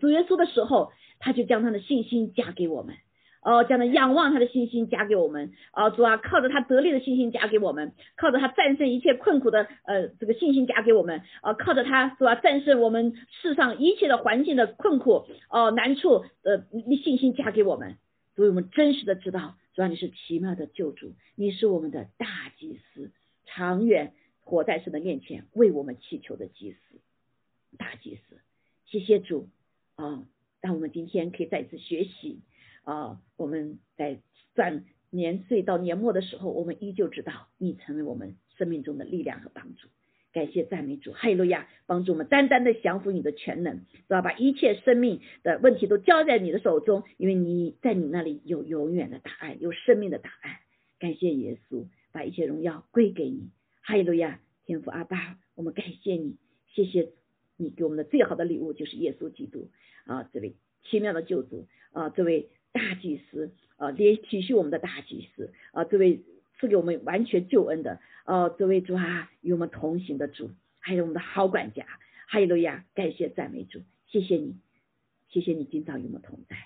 [0.00, 2.96] 主耶稣的时候，他就将他的信心加给我们。
[3.40, 15.24] 哦，将他仰望他的信心加给我们，哦主啊，靠着他得力的信心加给我们，靠着他战胜一切困苦的呃这个信心加给我们，呃靠着他主啊战胜我们世上一切的环境的困苦。
[15.48, 16.64] 哦、难处呃
[17.02, 17.96] 信心加给我们，
[18.34, 22.26] 所以我们真实的知道，主啊你是奇妙的救主，你是我们的大
[22.58, 23.12] 祭司，
[23.46, 27.00] 长远活在神的面前为我们祈求的祭司，
[27.78, 28.40] 大祭司，
[28.84, 29.48] 谢谢主。
[29.94, 30.24] 啊、
[30.60, 32.40] 让我们今天可以再次学习。
[32.84, 34.20] 啊、我们在
[34.54, 39.88] 算年岁到年末的时候，我们依旧知道你成为我们生命中的力量和帮助。
[40.30, 41.68] 感谢赞美主，哈利路亚！
[41.86, 44.20] 帮助我们单单的降服你的全能，是吧？
[44.20, 50.56] 把一切生命的问题都交在你的手中，因为你在你那里有永远的答案，有生命的答案。
[50.98, 54.40] 感谢耶稣，把一切荣耀归给你，哈利路亚！
[54.66, 56.36] 天父阿爸，我们感谢你，
[56.74, 57.08] 谢谢
[57.56, 59.70] 你给我们的最好的礼物就是耶稣基督
[60.08, 66.24] 啊，这位奇妙的救主啊，这位大祭司啊，连体恤我们的大祭司啊，这位。
[66.60, 71.86] 赐给我们完全救恩的哦，这位主啊，与我们同行的主，还有我们的好管家，
[72.26, 74.56] 哈利路亚，感谢赞美主，谢谢你，
[75.28, 76.56] 谢谢你经常与我们同在。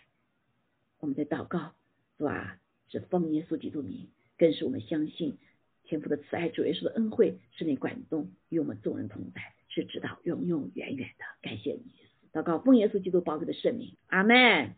[0.99, 1.75] 我们在祷告，
[2.17, 2.59] 主啊，
[2.89, 4.09] 是奉耶稣基督名，
[4.39, 5.37] 更是我们相信
[5.85, 11.25] 天父的慈爱，主耶稣的恩惠，是你感动与我们众人同在，是直到永永远远的。
[11.43, 11.85] 感谢你，
[12.33, 14.71] 祷告奉耶稣基督宝贵的圣名，阿门。